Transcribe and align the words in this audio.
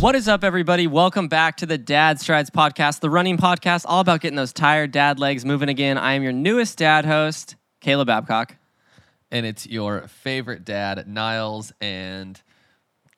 What 0.00 0.14
is 0.14 0.28
up, 0.28 0.44
everybody? 0.44 0.86
Welcome 0.86 1.28
back 1.28 1.56
to 1.58 1.66
the 1.66 1.78
Dad 1.78 2.20
Strides 2.20 2.50
podcast, 2.50 3.00
the 3.00 3.08
running 3.10 3.38
podcast, 3.38 3.84
all 3.88 4.00
about 4.00 4.20
getting 4.20 4.36
those 4.36 4.52
tired 4.52 4.92
dad 4.92 5.18
legs 5.18 5.44
moving 5.44 5.68
again. 5.68 5.96
I 5.96 6.12
am 6.12 6.22
your 6.22 6.32
newest 6.32 6.76
dad 6.78 7.04
host, 7.06 7.56
Caleb 7.80 8.06
Babcock. 8.08 8.56
and 9.30 9.46
it's 9.46 9.66
your 9.66 10.06
favorite 10.08 10.64
dad, 10.64 11.08
Niles. 11.08 11.72
And 11.80 12.40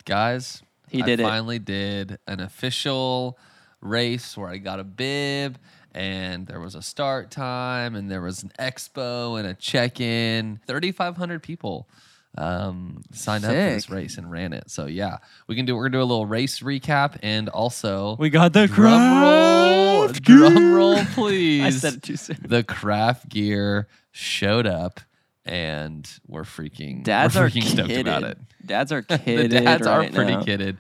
guys, 0.05 0.63
He 0.89 1.03
I 1.03 1.07
did 1.07 1.21
it. 1.21 1.25
finally 1.25 1.59
did 1.59 2.19
an 2.29 2.41
official 2.41 3.39
race 3.81 4.37
where 4.37 4.49
I 4.49 4.59
got 4.59 4.81
a 4.81 4.85
bib, 4.85 5.59
and 5.93 6.47
there 6.47 6.61
was 6.61 6.75
a 6.75 6.83
start 6.83 7.31
time, 7.31 7.95
and 7.95 8.11
there 8.11 8.21
was 8.23 8.43
an 8.43 8.53
expo 8.59 9.39
and 9.39 9.49
a 9.49 9.55
check 9.55 10.01
in. 10.01 10.61
Thirty 10.67 10.93
five 10.93 11.17
hundred 11.17 11.43
people 11.43 11.89
um, 12.37 13.03
signed 13.13 13.45
up 13.45 13.51
for 13.51 13.57
this 13.57 13.91
race 13.91 14.19
and 14.19 14.31
ran 14.31 14.53
it. 14.53 14.71
So 14.71 14.87
yeah, 14.87 15.19
we 15.47 15.57
can 15.57 15.65
do. 15.65 15.75
We're 15.75 15.89
gonna 15.89 15.99
do 15.99 16.03
a 16.03 16.05
little 16.05 16.27
race 16.27 16.61
recap 16.61 17.19
and 17.23 17.49
also 17.49 18.17
We 18.19 18.31
got 18.31 18.53
the 18.53 18.67
drum 18.67 19.23
roll, 19.23 20.05
craft 20.07 20.23
drum 20.23 20.55
gear. 20.55 20.77
roll, 20.77 21.05
please. 21.15 21.65
I 21.65 21.71
said 21.71 21.95
it 21.95 22.03
too 22.03 22.17
soon. 22.17 22.39
the 22.47 22.63
craft 22.63 23.29
gear 23.29 23.89
showed 24.13 24.67
up 24.67 25.01
and 25.45 26.09
we're 26.27 26.43
freaking 26.43 27.03
Dads 27.03 27.35
we're 27.35 27.47
are 27.47 27.49
freaking 27.49 27.63
stoked 27.65 27.89
kidded. 27.89 28.07
about 28.07 28.23
it. 28.25 28.39
Dads 28.67 28.93
are 28.93 29.01
The 29.09 29.19
kidded. 29.19 29.51
dads 29.51 29.87
are 29.87 30.01
pretty 30.11 30.35
now. 30.37 30.43
kidded. 30.43 30.77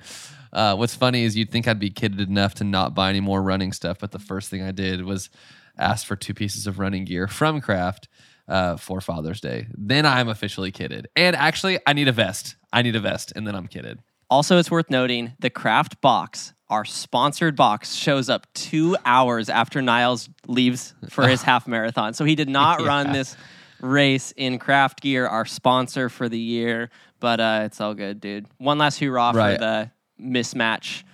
Uh, 0.52 0.74
what's 0.76 0.94
funny 0.94 1.24
is 1.24 1.36
you'd 1.36 1.50
think 1.50 1.68
I'd 1.68 1.78
be 1.78 1.90
kidded 1.90 2.20
enough 2.28 2.54
to 2.54 2.64
not 2.64 2.94
buy 2.94 3.10
any 3.10 3.20
more 3.20 3.42
running 3.42 3.72
stuff, 3.72 3.98
but 4.00 4.10
the 4.12 4.18
first 4.18 4.50
thing 4.50 4.62
I 4.62 4.70
did 4.72 5.04
was 5.04 5.30
ask 5.78 6.06
for 6.06 6.16
two 6.16 6.34
pieces 6.34 6.66
of 6.66 6.78
running 6.78 7.04
gear 7.04 7.28
from 7.28 7.60
Craft 7.60 8.08
uh, 8.48 8.76
for 8.76 9.00
Father's 9.00 9.40
Day. 9.40 9.66
Then 9.76 10.06
I'm 10.06 10.28
officially 10.28 10.70
kidded. 10.72 11.08
And 11.14 11.36
actually, 11.36 11.78
I 11.86 11.92
need 11.92 12.08
a 12.08 12.12
vest. 12.12 12.56
I 12.72 12.82
need 12.82 12.96
a 12.96 13.00
vest, 13.00 13.32
and 13.36 13.46
then 13.46 13.54
I'm 13.54 13.66
kidded. 13.68 13.98
Also, 14.30 14.58
it's 14.58 14.70
worth 14.70 14.90
noting 14.90 15.32
the 15.38 15.48
craft 15.50 16.00
box, 16.00 16.52
our 16.68 16.84
sponsored 16.84 17.56
box, 17.56 17.94
shows 17.94 18.28
up 18.28 18.46
two 18.54 18.96
hours 19.06 19.48
after 19.48 19.80
Niles 19.80 20.28
leaves 20.46 20.94
for 21.10 21.26
his 21.28 21.42
half 21.50 21.66
marathon. 21.66 22.12
So 22.14 22.24
he 22.24 22.34
did 22.34 22.48
not 22.48 22.80
run 22.86 23.12
this 23.12 23.36
race 23.80 24.32
in 24.36 24.58
craft 24.58 25.00
gear, 25.00 25.26
our 25.26 25.46
sponsor 25.46 26.08
for 26.08 26.28
the 26.28 26.38
year. 26.38 26.90
But 27.20 27.40
uh, 27.40 27.60
it's 27.64 27.80
all 27.80 27.94
good, 27.94 28.20
dude. 28.20 28.46
One 28.58 28.76
last 28.78 28.98
hurrah 28.98 29.32
Right. 29.34 29.54
for 29.54 29.58
the 29.60 29.90
mismatch 30.20 31.04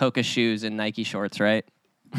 Hoka 0.00 0.24
shoes 0.24 0.62
and 0.62 0.76
Nike 0.76 1.04
shorts, 1.04 1.40
right? 1.40 1.64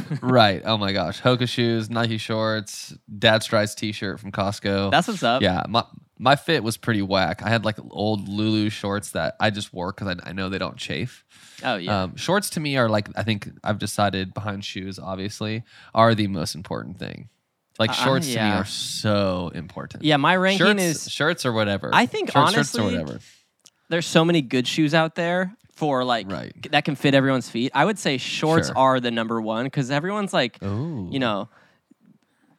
right. 0.22 0.62
Oh 0.66 0.78
my 0.78 0.92
gosh. 0.92 1.22
Hoka 1.22 1.48
shoes, 1.48 1.90
Nike 1.90 2.18
shorts, 2.18 2.96
Dad 3.20 3.44
Strides 3.44 3.76
t-shirt 3.76 4.20
from 4.20 4.32
Costco. 4.32 4.92
That's 4.92 5.08
what's 5.08 5.24
up. 5.24 5.42
Yeah, 5.42 5.64
my 5.68 5.84
my 6.18 6.36
fit 6.36 6.64
was 6.64 6.78
pretty 6.78 7.02
whack. 7.02 7.42
I 7.44 7.50
had 7.50 7.66
like 7.66 7.78
old 7.92 8.28
Lulu 8.28 8.70
shorts 8.70 9.12
that 9.12 9.36
I 9.40 9.50
just 9.50 9.74
wore 9.74 9.92
because 9.92 10.08
I, 10.24 10.30
I 10.30 10.34
know 10.34 10.50
they 10.50 10.58
don't 10.58 10.78
chafe. 10.78 11.24
Oh, 11.64 11.76
yeah. 11.76 12.04
Um, 12.04 12.16
shorts 12.16 12.50
to 12.52 12.60
me 12.60 12.78
are 12.78 12.90
like 12.90 13.10
I 13.16 13.24
think 13.24 13.50
I've 13.64 13.80
decided 13.80 14.34
behind 14.34 14.66
shoes, 14.66 15.00
obviously, 15.00 15.64
are 15.94 16.16
the 16.16 16.28
most 16.28 16.56
important 16.56 16.98
thing. 16.98 17.30
Like 17.80 17.90
Uh, 17.92 17.94
shorts 17.94 18.28
to 18.28 18.36
me 18.36 18.50
are 18.52 18.66
so 18.66 19.52
important. 19.54 20.04
yeah, 20.04 20.18
my 20.18 20.36
ranking 20.36 20.66
shirts, 20.78 21.06
is 21.06 21.12
shirts 21.12 21.46
or 21.46 21.54
whatever. 21.54 21.90
I 21.92 22.06
think 22.06 22.32
shirts, 22.32 22.54
shirts 22.54 22.76
or 22.76 22.82
honestly, 22.82 23.00
whatever. 23.00 23.20
there's 23.90 24.06
so 24.06 24.24
many 24.24 24.42
good 24.42 24.68
shoes 24.68 24.94
out 24.94 25.16
there 25.16 25.56
for 25.74 26.04
like 26.04 26.32
Right. 26.32 26.54
that 26.72 26.86
can 26.86 26.96
fit 26.96 27.14
everyone's 27.14 27.50
feet. 27.50 27.72
I 27.74 27.84
would 27.86 28.00
say 28.00 28.18
shorts 28.18 28.68
Sure. 28.68 28.78
are 28.78 29.00
the 29.00 29.12
number 29.12 29.42
one 29.42 29.66
because 29.66 29.92
everyone's 29.92 30.34
like, 30.34 30.62
Ooh. 30.64 31.10
you 31.12 31.20
know, 31.20 31.50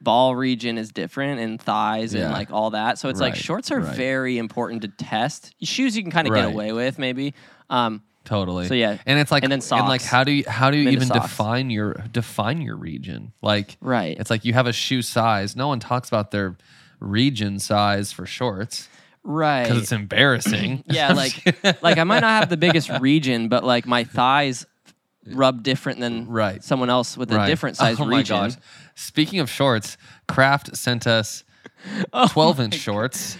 ball 0.01 0.37
region 0.37 0.77
is 0.79 0.93
different 0.93 1.41
and 1.41 1.61
thighs 1.61 2.15
and 2.15 2.31
like 2.33 2.51
all 2.51 2.71
that. 2.71 2.99
So 2.99 3.09
it's 3.09 3.21
like 3.21 3.35
shorts 3.35 3.71
are 3.71 3.81
right. 3.81 3.97
very 3.97 4.39
important 4.39 4.83
to 4.83 4.89
test. 4.89 5.55
Shoes 5.63 5.97
you 5.97 6.03
can 6.03 6.13
kind 6.13 6.29
of 6.29 6.35
get 6.35 6.45
away 6.45 6.73
with 6.73 6.99
maybe. 6.99 7.35
Um, 7.71 8.03
Totally. 8.25 8.69
So, 8.69 8.75
yeah. 8.75 8.97
and 9.05 9.19
it's 9.19 9.31
like 9.31 9.43
And 9.43 9.53
then 9.53 9.61
and 9.71 9.87
like 9.89 10.03
how 10.03 10.25
do 10.25 10.33
you 10.33 10.45
how 10.49 10.71
do 10.71 10.79
you 10.79 10.91
even 10.91 11.09
define 11.09 11.71
your 11.71 11.95
define 12.11 12.63
your 12.63 12.77
region? 12.77 13.33
Like 13.43 13.77
Right. 13.81 14.17
It's 14.19 14.31
like 14.31 14.45
you 14.45 14.55
have 14.55 14.67
a 14.67 14.73
shoe 14.73 15.03
size. 15.03 15.55
No 15.57 15.69
one 15.69 15.79
talks 15.81 16.09
about 16.09 16.31
their 16.31 16.57
region 17.01 17.59
size 17.59 18.13
for 18.13 18.25
shorts 18.25 18.89
right. 19.25 19.63
because 19.65 19.83
it's 19.83 19.93
embarrassing. 19.93 20.85
yeah, 20.89 21.13
like 21.13 21.83
like 21.83 21.99
I 21.99 22.05
might 22.05 22.21
not 22.21 22.31
have 22.41 22.49
the 22.49 22.57
biggest 22.57 22.89
region, 23.01 23.49
but 23.49 23.65
like 23.65 23.87
my 23.87 24.05
thighs 24.05 24.65
rub 25.27 25.63
different 25.63 26.01
than 26.01 26.29
Right. 26.29 26.63
someone 26.63 26.91
else 26.91 27.17
with 27.17 27.33
a 27.33 27.47
different 27.47 27.77
size 27.79 27.97
oh 28.01 28.07
region. 28.07 28.37
my 28.37 28.49
gosh. 28.49 28.57
Speaking 28.95 29.41
of 29.41 29.49
shorts, 29.51 29.97
Craft 30.29 30.77
sent 30.77 31.07
us 31.07 31.45
Oh 32.13 32.29
12 32.29 32.61
inch 32.61 32.75
shorts 32.75 33.37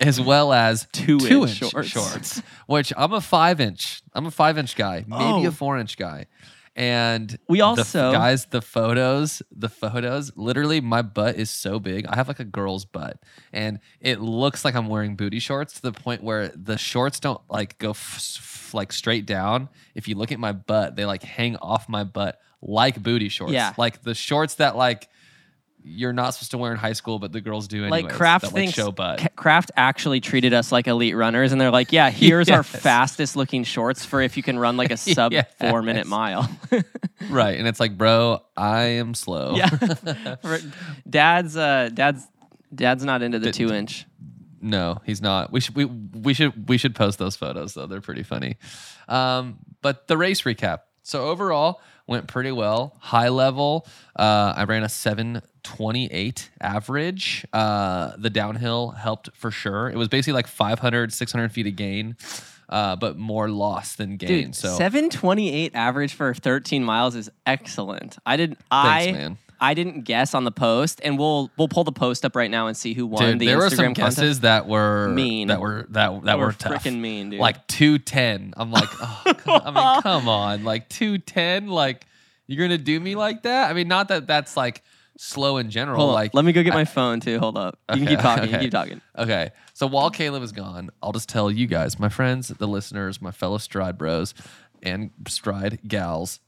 as 0.00 0.20
well 0.20 0.52
as 0.52 0.86
Two 0.92 1.18
two 1.18 1.42
inch 1.44 1.62
inch 1.62 1.70
shorts. 1.70 1.88
shorts. 1.88 2.42
which 2.66 2.92
I'm 2.96 3.12
a 3.12 3.20
five 3.20 3.60
inch. 3.60 4.02
I'm 4.14 4.26
a 4.26 4.30
five 4.30 4.58
inch 4.58 4.74
guy, 4.76 5.04
maybe 5.06 5.22
Oh. 5.24 5.46
a 5.46 5.52
four 5.52 5.78
inch 5.78 5.96
guy. 5.96 6.26
And 6.78 7.36
We 7.48 7.58
the 7.58 7.64
also- 7.64 8.12
guys, 8.12 8.44
the 8.46 8.62
photos, 8.62 9.42
the 9.50 9.68
photos, 9.68 10.30
literally 10.36 10.80
my 10.80 11.02
butt 11.02 11.34
is 11.34 11.50
so 11.50 11.80
big. 11.80 12.06
I 12.06 12.14
have 12.14 12.28
like 12.28 12.38
a 12.38 12.44
girl's 12.44 12.84
butt 12.84 13.18
and 13.52 13.80
it 14.00 14.20
looks 14.20 14.64
like 14.64 14.76
I'm 14.76 14.86
wearing 14.86 15.16
booty 15.16 15.40
shorts 15.40 15.74
to 15.74 15.82
the 15.82 15.92
point 15.92 16.22
where 16.22 16.48
the 16.54 16.78
shorts 16.78 17.18
don't 17.18 17.40
like 17.50 17.78
go 17.78 17.90
f- 17.90 18.14
f- 18.16 18.70
like 18.74 18.92
straight 18.92 19.26
down. 19.26 19.68
If 19.96 20.06
you 20.06 20.14
look 20.14 20.30
at 20.30 20.38
my 20.38 20.52
butt, 20.52 20.94
they 20.94 21.04
like 21.04 21.24
hang 21.24 21.56
off 21.56 21.88
my 21.88 22.04
butt 22.04 22.38
like 22.62 23.02
booty 23.02 23.28
shorts. 23.28 23.52
Yeah. 23.52 23.74
Like 23.76 24.02
the 24.02 24.14
shorts 24.14 24.54
that 24.54 24.76
like 24.76 25.08
you're 25.84 26.12
not 26.12 26.30
supposed 26.34 26.50
to 26.50 26.58
wear 26.58 26.70
in 26.72 26.76
high 26.78 26.92
school, 26.92 27.18
but 27.18 27.32
the 27.32 27.40
girls 27.40 27.66
do 27.68 27.82
anyways. 27.84 28.04
like 28.04 28.12
Craft 28.12 28.44
that, 28.46 28.52
thinks 28.52 28.74
show 28.74 28.90
butt. 28.92 29.34
Craft 29.36 29.70
actually 29.76 30.20
treated 30.20 30.52
us 30.52 30.70
like 30.70 30.86
elite 30.86 31.16
runners, 31.16 31.52
and 31.52 31.60
they're 31.60 31.70
like, 31.70 31.92
"Yeah, 31.92 32.10
here's 32.24 32.50
our 32.50 32.62
fastest 32.62 33.36
looking 33.36 33.64
shorts 33.64 34.04
for 34.04 34.20
if 34.20 34.36
you 34.36 34.42
can 34.42 34.58
run 34.58 34.76
like 34.76 34.90
a 34.90 34.96
sub 34.96 35.32
Yes. 35.32 35.46
four 35.58 35.82
minute 35.82 36.06
mile." 36.06 36.50
right. 37.30 37.58
And 37.58 37.66
it's 37.66 37.80
like, 37.80 37.96
bro, 37.96 38.40
I 38.56 38.80
am 38.82 39.14
slow. 39.14 39.54
yeah, 39.56 40.36
dad's 41.08 41.56
uh, 41.56 41.90
dad's 41.92 42.26
dad's 42.74 43.04
not 43.04 43.22
into 43.22 43.38
the 43.38 43.50
D- 43.50 43.66
two 43.66 43.72
inch. 43.72 44.06
No, 44.60 45.00
he's 45.04 45.22
not. 45.22 45.52
We 45.52 45.60
should 45.60 45.76
we, 45.76 45.84
we 45.84 46.34
should 46.34 46.68
we 46.68 46.78
should 46.78 46.94
post 46.94 47.18
those 47.18 47.36
photos 47.36 47.74
though. 47.74 47.86
They're 47.86 48.00
pretty 48.00 48.24
funny. 48.24 48.56
Um, 49.08 49.58
but 49.82 50.08
the 50.08 50.16
race 50.16 50.42
recap. 50.42 50.80
So 51.08 51.24
overall 51.24 51.80
went 52.06 52.26
pretty 52.26 52.52
well. 52.52 52.94
High 53.00 53.30
level, 53.30 53.86
uh, 54.14 54.52
I 54.54 54.64
ran 54.64 54.82
a 54.82 54.90
728 54.90 56.50
average. 56.60 57.46
Uh, 57.50 58.12
the 58.18 58.28
downhill 58.28 58.90
helped 58.90 59.30
for 59.34 59.50
sure. 59.50 59.88
It 59.88 59.96
was 59.96 60.08
basically 60.08 60.34
like 60.34 60.46
500, 60.46 61.10
600 61.10 61.50
feet 61.50 61.66
of 61.66 61.76
gain, 61.76 62.16
uh, 62.68 62.96
but 62.96 63.16
more 63.16 63.48
loss 63.48 63.96
than 63.96 64.18
gain. 64.18 64.28
Dude, 64.28 64.54
so 64.54 64.76
seven 64.76 65.08
twenty 65.08 65.50
eight 65.50 65.74
average 65.74 66.12
for 66.12 66.34
thirteen 66.34 66.84
miles 66.84 67.14
is 67.14 67.30
excellent. 67.46 68.18
I 68.26 68.36
did 68.36 68.58
Thanks, 68.70 68.70
I 68.70 69.12
man. 69.12 69.38
I 69.60 69.74
didn't 69.74 70.02
guess 70.02 70.34
on 70.34 70.44
the 70.44 70.52
post, 70.52 71.00
and 71.02 71.18
we'll 71.18 71.50
we'll 71.56 71.68
pull 71.68 71.84
the 71.84 71.92
post 71.92 72.24
up 72.24 72.36
right 72.36 72.50
now 72.50 72.68
and 72.68 72.76
see 72.76 72.94
who 72.94 73.06
won 73.06 73.22
Dude, 73.22 73.38
the 73.40 73.46
there 73.46 73.58
Instagram 73.58 73.60
were 73.60 73.70
some 73.70 73.84
contest. 73.86 74.16
guesses 74.18 74.40
that 74.40 74.68
were 74.68 75.08
Mean. 75.08 75.48
that 75.48 75.60
were 75.60 75.86
that 75.90 76.24
that, 76.24 76.38
were 76.38 76.46
were, 76.46 76.52
tough. 76.52 76.84
freaking 76.84 77.00
mean, 77.00 77.30
dude. 77.30 77.40
Like 77.40 77.66
two 77.66 77.98
ten. 77.98 78.54
I'm 78.56 78.70
like, 78.70 78.88
oh, 79.00 79.22
I 79.46 79.70
mean, 79.70 80.02
come 80.02 80.28
on, 80.28 80.64
like 80.64 80.88
two 80.88 81.18
ten. 81.18 81.68
Like 81.68 82.06
you're 82.46 82.66
gonna 82.66 82.78
do 82.78 82.98
me 82.98 83.14
like 83.14 83.42
that? 83.42 83.70
I 83.70 83.74
mean, 83.74 83.88
not 83.88 84.08
that 84.08 84.26
that's 84.26 84.56
like 84.56 84.82
slow 85.18 85.56
in 85.56 85.70
general. 85.70 85.98
Hold 85.98 86.14
like, 86.14 86.34
let 86.34 86.44
me 86.44 86.52
go 86.52 86.62
get 86.62 86.74
my 86.74 86.84
phone 86.84 87.20
too. 87.20 87.38
Hold 87.38 87.58
up. 87.58 87.78
You 87.92 87.98
can 87.98 88.06
keep 88.06 88.20
talking. 88.20 88.44
You 88.44 88.50
can 88.50 88.60
keep 88.60 88.70
talking. 88.70 89.00
Okay, 89.18 89.50
so 89.74 89.86
while 89.86 90.10
Caleb 90.10 90.42
is 90.42 90.52
gone, 90.52 90.90
I'll 91.02 91.12
just 91.12 91.28
tell 91.28 91.50
you 91.50 91.66
guys, 91.66 91.98
my 91.98 92.08
friends, 92.08 92.48
the 92.48 92.68
listeners, 92.68 93.20
my 93.20 93.32
fellow 93.32 93.58
Stride 93.58 93.98
Bros, 93.98 94.34
and 94.82 95.10
Stride 95.26 95.80
gals. 95.86 96.40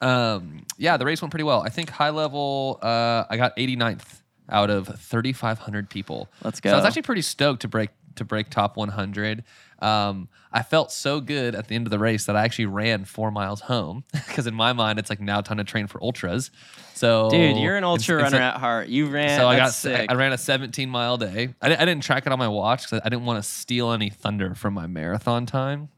Um, 0.00 0.64
yeah, 0.78 0.96
the 0.96 1.04
race 1.04 1.20
went 1.20 1.30
pretty 1.30 1.44
well. 1.44 1.62
I 1.62 1.68
think 1.68 1.90
high 1.90 2.10
level, 2.10 2.78
uh, 2.82 3.24
I 3.28 3.36
got 3.36 3.56
89th 3.56 4.22
out 4.48 4.70
of 4.70 4.88
3,500 4.88 5.88
people. 5.90 6.28
Let's 6.42 6.60
go. 6.60 6.70
So 6.70 6.74
I 6.74 6.78
was 6.78 6.86
actually 6.86 7.02
pretty 7.02 7.22
stoked 7.22 7.62
to 7.62 7.68
break 7.68 7.90
to 8.16 8.24
break 8.24 8.50
top 8.50 8.76
100. 8.76 9.44
Um, 9.78 10.28
I 10.52 10.62
felt 10.62 10.90
so 10.90 11.20
good 11.20 11.54
at 11.54 11.68
the 11.68 11.76
end 11.76 11.86
of 11.86 11.90
the 11.92 11.98
race 11.98 12.26
that 12.26 12.34
I 12.36 12.44
actually 12.44 12.66
ran 12.66 13.04
four 13.04 13.30
miles 13.30 13.60
home 13.60 14.04
because 14.12 14.46
in 14.48 14.54
my 14.54 14.72
mind 14.72 14.98
it's 14.98 15.08
like 15.08 15.20
now 15.20 15.40
time 15.40 15.58
to 15.58 15.64
train 15.64 15.86
for 15.86 16.02
ultras. 16.02 16.50
So 16.94 17.30
Dude, 17.30 17.56
you're 17.56 17.76
an 17.76 17.84
ultra 17.84 18.16
ins- 18.16 18.24
runner 18.24 18.36
instead- 18.36 18.42
at 18.42 18.56
heart. 18.56 18.88
You 18.88 19.06
ran. 19.06 19.38
so 19.38 19.46
I 19.48 19.56
got 19.56 19.72
sick. 19.72 20.10
I 20.10 20.14
ran 20.14 20.32
a 20.32 20.38
17 20.38 20.90
mile 20.90 21.16
day. 21.18 21.54
I, 21.62 21.74
I 21.74 21.84
didn't 21.84 22.00
track 22.02 22.26
it 22.26 22.32
on 22.32 22.38
my 22.38 22.48
watch 22.48 22.82
because 22.90 23.00
I 23.04 23.08
didn't 23.08 23.24
want 23.26 23.42
to 23.42 23.48
steal 23.48 23.92
any 23.92 24.10
thunder 24.10 24.54
from 24.54 24.74
my 24.74 24.86
marathon 24.88 25.46
time. 25.46 25.88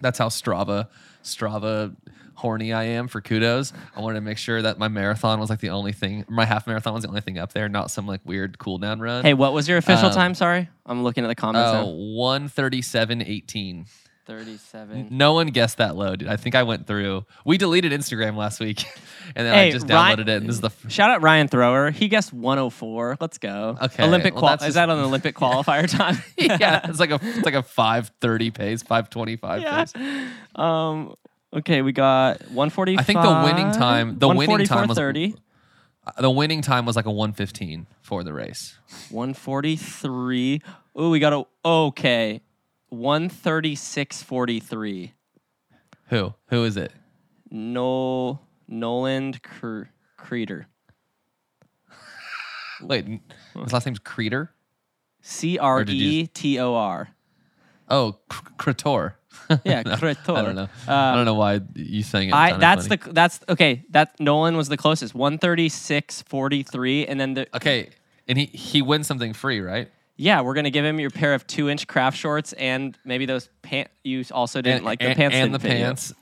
That's 0.00 0.18
how 0.18 0.30
Strava 0.30 0.88
Strava 1.22 1.94
horny 2.34 2.72
I 2.72 2.84
am 2.84 3.08
for 3.08 3.20
kudos. 3.20 3.72
I 3.96 4.00
wanted 4.00 4.16
to 4.16 4.20
make 4.22 4.38
sure 4.38 4.62
that 4.62 4.78
my 4.78 4.88
marathon 4.88 5.40
was 5.40 5.50
like 5.50 5.60
the 5.60 5.70
only 5.70 5.92
thing. 5.92 6.24
My 6.28 6.44
half 6.44 6.66
marathon 6.66 6.94
was 6.94 7.02
the 7.02 7.08
only 7.08 7.20
thing 7.20 7.38
up 7.38 7.52
there, 7.52 7.68
not 7.68 7.90
some 7.90 8.06
like 8.06 8.20
weird 8.24 8.58
cool 8.58 8.78
down 8.78 9.00
run. 9.00 9.24
Hey, 9.24 9.34
what 9.34 9.52
was 9.52 9.68
your 9.68 9.78
official 9.78 10.06
Um, 10.08 10.14
time? 10.14 10.34
Sorry, 10.34 10.68
I'm 10.86 11.02
looking 11.04 11.24
at 11.24 11.28
the 11.28 11.34
comments. 11.34 11.70
Oh, 11.74 11.84
now. 11.84 12.48
137.18. 12.48 13.86
37. 14.24 15.08
No 15.10 15.32
one 15.32 15.48
guessed 15.48 15.78
that 15.78 15.96
low, 15.96 16.14
dude. 16.14 16.28
I 16.28 16.36
think 16.36 16.54
I 16.54 16.62
went 16.62 16.86
through. 16.86 17.26
We 17.44 17.58
deleted 17.58 17.90
Instagram 17.90 18.36
last 18.36 18.60
week, 18.60 18.84
and 19.34 19.44
then 19.44 19.52
Hey, 19.52 19.66
I 19.68 19.70
just 19.72 19.88
Ryan- 19.88 20.16
downloaded 20.18 20.20
it. 20.22 20.28
And 20.28 20.48
this 20.48 20.54
is 20.54 20.60
the 20.60 20.68
f- 20.68 20.90
Shout 20.90 21.10
out 21.10 21.22
Ryan 21.22 21.48
Thrower. 21.48 21.90
He 21.90 22.06
guessed 22.06 22.32
104. 22.32 23.16
Let's 23.20 23.38
go. 23.38 23.76
Okay, 23.82 24.04
Olympic 24.04 24.34
well, 24.34 24.42
qual- 24.42 24.54
is 24.54 24.60
just- 24.60 24.74
that 24.76 24.88
on 24.88 24.98
the 24.98 25.04
Olympic 25.04 25.34
qualifier 25.42 25.90
time? 25.90 26.22
yeah. 26.38 26.88
It's 26.88 27.00
like 27.00 27.10
a 27.10 27.18
it's 27.20 27.44
like 27.44 27.54
a 27.54 27.64
five 27.64 28.12
thirty 28.20 28.52
pace, 28.52 28.84
five 28.84 29.10
twenty 29.10 29.34
five 29.36 29.60
Yeah. 29.60 29.84
pace. 29.84 29.92
Um. 30.54 31.14
Okay, 31.54 31.82
we 31.82 31.92
got 31.92 32.40
145. 32.50 33.00
I 33.00 33.04
think 33.04 33.20
the 33.20 33.42
winning 33.44 33.70
time- 33.72 34.18
the 34.18 34.28
winning 34.28 34.66
time 34.66 34.88
was- 34.88 34.96
144.30, 34.98 35.34
Uh, 36.04 36.20
The 36.22 36.30
winning 36.30 36.62
time 36.62 36.84
was 36.84 36.96
like 36.96 37.06
a 37.06 37.12
one 37.12 37.32
fifteen 37.32 37.86
for 38.00 38.24
the 38.24 38.32
race. 38.32 38.76
143. 39.10 40.60
Oh, 40.96 41.10
we 41.10 41.20
got 41.20 41.32
a 41.32 41.44
okay. 41.64 42.40
136.43. 42.90 45.12
Who? 46.08 46.34
Who 46.48 46.64
is 46.64 46.76
it? 46.76 46.92
No 47.50 48.40
Nolan 48.66 49.34
Cre- 49.34 49.84
Creeder. 50.16 50.66
Wait, 52.80 53.06
his 53.62 53.72
last 53.72 53.86
name's 53.86 54.00
Creeder. 54.00 54.50
C 55.20 55.56
R 55.56 55.84
E 55.86 56.26
T 56.26 56.58
O 56.58 56.74
R. 56.74 57.10
Oh, 57.88 58.16
Cretor. 58.28 59.18
Yeah. 59.64 59.82
I 59.86 59.96
don't 60.42 60.54
know. 60.54 60.68
I 60.88 61.10
Um, 61.10 61.16
don't 61.16 61.24
know 61.26 61.34
why 61.34 61.60
you 61.74 62.02
sang 62.02 62.28
it. 62.28 62.34
I 62.34 62.56
that's 62.56 62.86
the 62.88 62.96
that's 63.12 63.40
okay. 63.48 63.84
That 63.90 64.18
Nolan 64.20 64.56
was 64.56 64.68
the 64.68 64.76
closest. 64.76 65.14
136.43 65.14 67.06
and 67.08 67.20
then 67.20 67.34
the 67.34 67.46
okay. 67.56 67.90
And 68.28 68.38
he 68.38 68.46
he 68.46 68.82
wins 68.82 69.06
something 69.06 69.32
free, 69.32 69.60
right? 69.60 69.88
Yeah, 70.16 70.42
we're 70.42 70.54
gonna 70.54 70.70
give 70.70 70.84
him 70.84 71.00
your 71.00 71.10
pair 71.10 71.34
of 71.34 71.46
two 71.46 71.68
inch 71.68 71.86
craft 71.86 72.16
shorts 72.16 72.52
and 72.54 72.96
maybe 73.04 73.26
those 73.26 73.48
pants. 73.62 73.90
You 74.04 74.24
also 74.30 74.60
didn't 74.62 74.76
and, 74.78 74.84
like 74.84 75.00
the 75.00 75.06
and, 75.08 75.16
pants. 75.16 75.36
and 75.36 75.54
the 75.54 75.58
pants, 75.58 76.14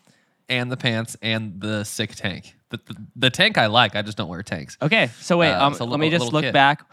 and 0.48 0.72
the 0.72 0.76
pants, 0.76 1.16
and 1.22 1.60
the 1.60 1.84
sick 1.84 2.14
tank. 2.14 2.54
The, 2.70 2.78
the, 2.86 2.96
the 3.16 3.30
tank 3.30 3.58
I 3.58 3.66
like. 3.66 3.96
I 3.96 4.02
just 4.02 4.16
don't 4.16 4.28
wear 4.28 4.42
tanks. 4.44 4.78
Okay, 4.80 5.10
so 5.20 5.38
wait, 5.38 5.50
Uh, 5.52 5.66
um, 5.66 5.76
let 5.90 5.98
me 6.00 6.08
just 6.08 6.32
look 6.32 6.44
kit. 6.44 6.52
back. 6.54 6.84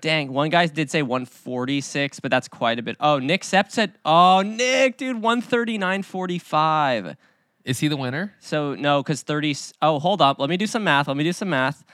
Dang, 0.00 0.32
one 0.32 0.50
guy 0.50 0.66
did 0.66 0.90
say 0.90 1.02
146, 1.02 2.20
but 2.20 2.30
that's 2.30 2.48
quite 2.48 2.78
a 2.78 2.82
bit. 2.82 2.96
Oh, 3.00 3.18
Nick 3.18 3.44
Sepp 3.44 3.70
said, 3.70 3.92
oh, 4.04 4.42
Nick, 4.42 4.98
dude, 4.98 5.22
139.45. 5.22 7.16
Is 7.64 7.80
he 7.80 7.88
the 7.88 7.96
winner? 7.96 8.32
So 8.38 8.74
no, 8.76 9.02
because 9.02 9.22
30. 9.22 9.56
Oh, 9.82 9.98
hold 9.98 10.22
up. 10.22 10.38
Let 10.38 10.48
me 10.48 10.56
do 10.56 10.68
some 10.68 10.84
math. 10.84 11.08
Let 11.08 11.16
me 11.16 11.24
do 11.24 11.32
some 11.32 11.50
math. 11.50 11.84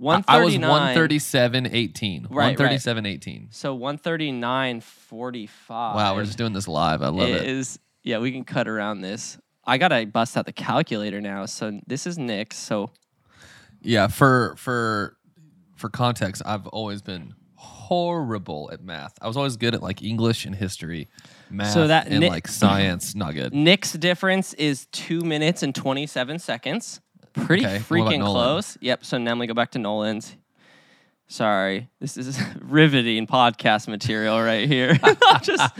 I 0.00 0.02
was 0.42 0.58
139. 0.58 0.68
137 0.68 1.66
18. 1.72 2.22
Right, 2.22 2.30
right. 2.30 2.58
137 2.58 3.06
18. 3.06 3.48
So 3.50 3.78
139.45. 3.78 5.50
Wow, 5.68 6.16
we're 6.16 6.24
just 6.24 6.38
doing 6.38 6.52
this 6.52 6.66
live. 6.66 7.02
I 7.02 7.08
love 7.08 7.28
it. 7.28 7.46
is 7.46 7.78
yeah, 8.02 8.18
we 8.18 8.32
can 8.32 8.44
cut 8.44 8.66
around 8.66 9.02
this. 9.02 9.38
I 9.64 9.78
gotta 9.78 10.04
bust 10.06 10.36
out 10.36 10.44
the 10.46 10.52
calculator 10.52 11.20
now. 11.20 11.46
So 11.46 11.80
this 11.86 12.04
is 12.06 12.18
Nick. 12.18 12.52
So 12.52 12.90
Yeah, 13.80 14.08
for 14.08 14.56
for 14.58 15.16
for 15.82 15.90
context, 15.90 16.42
I've 16.46 16.66
always 16.68 17.02
been 17.02 17.34
horrible 17.56 18.70
at 18.72 18.82
math. 18.84 19.14
I 19.20 19.26
was 19.26 19.36
always 19.36 19.56
good 19.56 19.74
at 19.74 19.82
like 19.82 20.00
English 20.00 20.46
and 20.46 20.54
history. 20.54 21.08
Math 21.50 21.72
So 21.72 21.88
that 21.88 22.06
and 22.06 22.24
like 22.24 22.46
science, 22.46 23.16
not 23.16 23.34
good. 23.34 23.52
Nick's 23.68 23.92
difference 23.92 24.54
is 24.54 24.86
two 24.92 25.22
minutes 25.22 25.64
and 25.64 25.74
27 25.74 26.38
seconds. 26.38 27.00
Pretty 27.34 27.64
Okay, 27.66 27.78
what 27.78 27.98
about 28.00 28.12
freaking 28.12 28.18
Nolan? 28.20 28.32
close. 28.32 28.78
Yep. 28.80 29.04
So 29.04 29.18
now 29.18 29.36
we 29.36 29.48
go 29.48 29.54
back 29.54 29.72
to 29.72 29.80
Nolan's. 29.80 30.36
Sorry, 31.26 31.88
this 31.98 32.16
is 32.16 32.38
riveting 32.60 33.26
podcast 33.26 33.88
material 33.88 34.40
right 34.40 34.68
here. 34.68 34.98
Just 35.42 35.74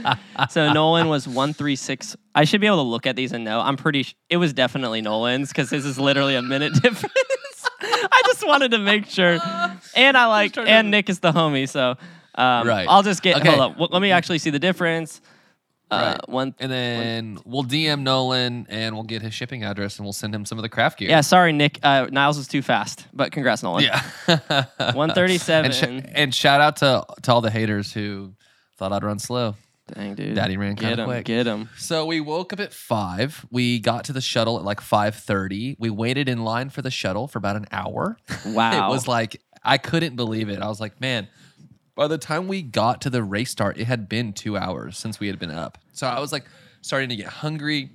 so 0.51 0.73
Nolan 0.73 1.09
was 1.09 1.29
one 1.29 1.53
three 1.53 1.77
six. 1.77 2.17
I 2.35 2.45
should 2.45 2.61
be 2.61 2.67
able 2.67 2.79
to 2.79 2.89
look 2.89 3.07
at 3.07 3.15
these 3.15 3.33
and 3.33 3.45
know. 3.45 3.61
I'm 3.61 3.77
pretty. 3.77 4.03
Sh- 4.03 4.15
it 4.31 4.39
was 4.39 4.53
definitely 4.53 5.03
Nolan's 5.03 5.49
because 5.51 5.71
this 5.71 5.85
is 5.85 5.99
literally 5.99 6.35
a 6.35 6.43
minute 6.43 6.73
difference. 6.83 7.15
I 8.43 8.45
just 8.45 8.49
wanted 8.49 8.71
to 8.73 8.79
make 8.79 9.07
sure. 9.07 9.39
And 9.95 10.17
I 10.17 10.27
like. 10.27 10.57
And 10.59 10.91
Nick 10.91 11.09
is 11.09 11.21
the 11.21 11.33
homie, 11.33 11.69
so 11.69 11.97
um, 12.35 12.67
Right. 12.67 12.87
I'll 12.89 13.03
just 13.03 13.23
get. 13.23 13.37
Okay. 13.37 13.49
Hold 13.49 13.61
up. 13.61 13.79
Well, 13.79 13.89
let 13.93 14.03
me 14.03 14.11
actually 14.11 14.39
see 14.39 14.51
the 14.51 14.59
difference. 14.59 15.21
Uh, 15.91 16.17
Right. 16.19 16.29
One 16.29 16.55
And 16.59 16.73
then 16.73 17.39
we'll 17.45 17.65
DM 17.65 18.01
Nolan 18.01 18.67
and 18.71 18.95
we'll 18.95 19.05
get 19.05 19.21
his 19.21 19.35
shipping 19.35 19.63
address 19.63 19.99
and 19.99 20.07
we'll 20.07 20.15
send 20.15 20.35
him 20.35 20.47
some 20.47 20.57
of 20.57 20.63
the 20.63 20.71
craft 20.71 20.99
gear. 20.99 21.11
Yeah, 21.11 21.21
sorry, 21.21 21.53
Nick. 21.53 21.79
Uh, 21.83 22.07
Niles 22.11 22.39
was 22.39 22.49
too 22.49 22.63
fast, 22.63 23.07
but 23.13 23.31
congrats, 23.31 23.63
Nolan. 23.63 23.85
Yeah. 23.85 24.03
137. 24.79 25.65
and, 25.67 25.75
sh- 25.75 26.09
and 26.15 26.35
shout 26.35 26.61
out 26.63 26.77
to 26.77 27.05
to 27.23 27.33
all 27.33 27.43
the 27.43 27.51
haters 27.51 27.93
who 27.93 28.33
thought 28.79 28.93
I'd 28.93 29.05
run 29.05 29.19
slow. 29.19 29.55
Dang, 29.95 30.15
dude. 30.15 30.35
Daddy 30.35 30.57
ran 30.57 30.75
Get 30.75 30.89
kinda 30.89 31.03
him. 31.03 31.09
quick. 31.09 31.25
Get 31.25 31.47
him. 31.47 31.69
So 31.77 32.07
we 32.07 32.21
woke 32.21 32.53
up 32.53 32.61
at 32.61 32.73
five. 32.73 33.45
We 33.51 33.79
got 33.81 34.05
to 34.05 34.13
the 34.13 34.21
shuttle 34.21 34.59
at 34.59 34.65
like 34.65 34.81
five 34.81 35.15
thirty. 35.17 35.77
We 35.79 35.91
waited 35.91 36.29
in 36.29 36.45
line 36.45 36.71
for 36.71 36.83
the 36.83 36.91
shuttle 36.91 37.27
for 37.29 37.39
about 37.39 37.57
an 37.57 37.67
hour. 37.73 38.17
Wow. 38.47 38.89
it 38.89 38.93
was 38.93 39.07
like 39.09 39.41
I 39.63 39.79
couldn't 39.79 40.17
believe 40.17 40.49
it. 40.49 40.61
I 40.61 40.69
was 40.69 40.81
like, 40.81 41.01
man. 41.01 41.29
By 41.95 42.09
the 42.09 42.17
time 42.17 42.49
we 42.49 42.63
got 42.63 43.03
to 43.03 43.11
the 43.11 43.23
race 43.23 43.51
start, 43.51 43.77
it 43.77 43.85
had 43.87 44.09
been 44.09 44.33
two 44.33 44.57
hours 44.57 44.97
since 44.97 45.21
we 45.21 45.27
had 45.27 45.39
been 45.39 45.51
up. 45.51 45.77
So 45.93 46.07
I 46.07 46.21
was 46.21 46.33
like 46.33 46.47
starting 46.81 47.11
to 47.11 47.17
get 47.17 47.27
hungry. 47.27 47.91